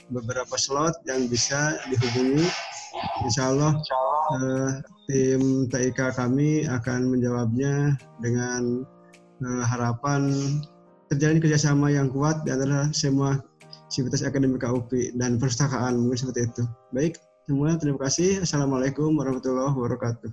beberapa 0.07 0.55
slot 0.55 0.95
yang 1.09 1.27
bisa 1.27 1.83
dihubungi. 1.91 2.47
Insya 3.27 3.53
Allah 3.53 3.77
uh, 4.35 4.71
tim 5.07 5.71
TIK 5.71 5.99
kami 6.17 6.67
akan 6.67 7.15
menjawabnya 7.15 7.95
dengan 8.19 8.83
uh, 9.45 9.65
harapan 9.65 10.31
terjalin 11.13 11.39
kerjasama 11.39 11.93
yang 11.95 12.11
kuat 12.11 12.43
di 12.43 12.51
antara 12.51 12.91
semua 12.91 13.39
sivitas 13.87 14.27
akademik 14.27 14.63
KUPI 14.63 15.15
dan 15.15 15.39
perpustakaan 15.39 15.95
mungkin 15.95 16.19
seperti 16.19 16.51
itu. 16.51 16.63
Baik, 16.91 17.23
semua 17.47 17.79
terima 17.79 18.03
kasih. 18.03 18.43
Assalamualaikum 18.43 19.15
warahmatullahi 19.15 19.71
wabarakatuh. 19.71 20.31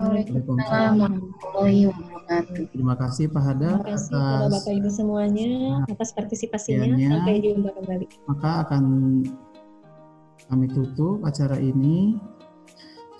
Waalaikumsalam 0.00 1.00
warahmatullahi 1.00 1.80
wabarakatuh. 1.88 2.64
Terima 2.72 2.94
kasih 2.96 3.24
Pak 3.28 3.42
Hada 3.44 3.70
Terima 3.80 3.92
kasih 3.92 4.08
kepada 4.08 4.32
atas 4.36 4.52
Bapak 4.52 4.72
Ibu 4.72 4.90
semuanya 4.92 5.50
atas 5.88 6.10
partisipasinya. 6.12 6.96
Sampai 6.96 7.40
jumpa 7.40 7.70
kembali. 7.76 8.06
maka 8.28 8.50
akan 8.68 8.84
kami 10.52 10.66
tutup 10.72 11.24
acara 11.24 11.56
ini. 11.56 12.20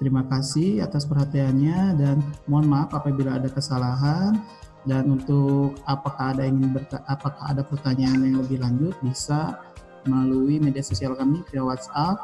Terima 0.03 0.27
kasih 0.27 0.83
atas 0.83 1.07
perhatiannya 1.07 1.95
dan 1.95 2.19
mohon 2.51 2.67
maaf 2.67 2.91
apabila 2.91 3.39
ada 3.39 3.47
kesalahan. 3.47 4.35
Dan 4.83 5.15
untuk 5.15 5.79
apakah 5.87 6.35
ada 6.35 6.43
ingin 6.43 6.75
berta- 6.75 7.07
apakah 7.07 7.55
ada 7.55 7.63
pertanyaan 7.63 8.19
yang 8.19 8.43
lebih 8.43 8.59
lanjut 8.59 8.99
bisa 8.99 9.63
melalui 10.03 10.59
media 10.59 10.83
sosial 10.83 11.15
kami 11.15 11.47
via 11.55 11.63
WhatsApp, 11.63 12.19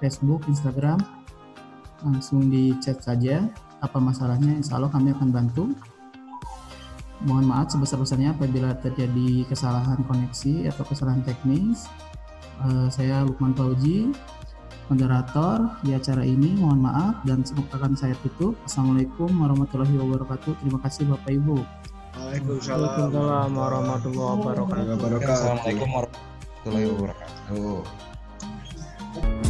Facebook, 0.00 0.48
Instagram. 0.48 0.96
Langsung 2.00 2.48
di 2.48 2.72
chat 2.80 3.04
saja. 3.04 3.44
Apa 3.84 4.00
masalahnya 4.00 4.56
insya 4.56 4.80
Allah 4.80 4.88
kami 4.88 5.12
akan 5.12 5.28
bantu. 5.28 5.76
Mohon 7.28 7.44
maaf 7.44 7.76
sebesar-besarnya 7.76 8.32
apabila 8.32 8.72
terjadi 8.80 9.44
kesalahan 9.52 10.00
koneksi 10.00 10.72
atau 10.72 10.88
kesalahan 10.88 11.20
teknis. 11.28 11.92
Eh, 12.64 12.88
saya 12.88 13.20
Lukman 13.20 13.52
Fauji 13.52 14.16
moderator 14.88 15.68
di 15.82 15.94
acara 15.94 16.22
ini 16.22 16.54
mohon 16.58 16.80
maaf 16.82 17.14
dan 17.26 17.42
semoga 17.42 17.78
akan 17.78 17.96
saya 17.98 18.14
tutup 18.22 18.54
Assalamualaikum 18.64 19.30
warahmatullahi 19.30 19.98
wabarakatuh 19.98 20.54
terima 20.62 20.78
kasih 20.82 21.04
Bapak 21.10 21.32
Ibu 21.34 21.58
Waalaikumsalam 22.16 23.52
warahmatullahi 23.52 24.40
wabarakatuh. 24.40 24.96
wabarakatuh. 24.96 25.36
Assalamualaikum 25.36 25.88
warahmatullahi 25.92 26.86
wabarakatuh. 26.96 29.44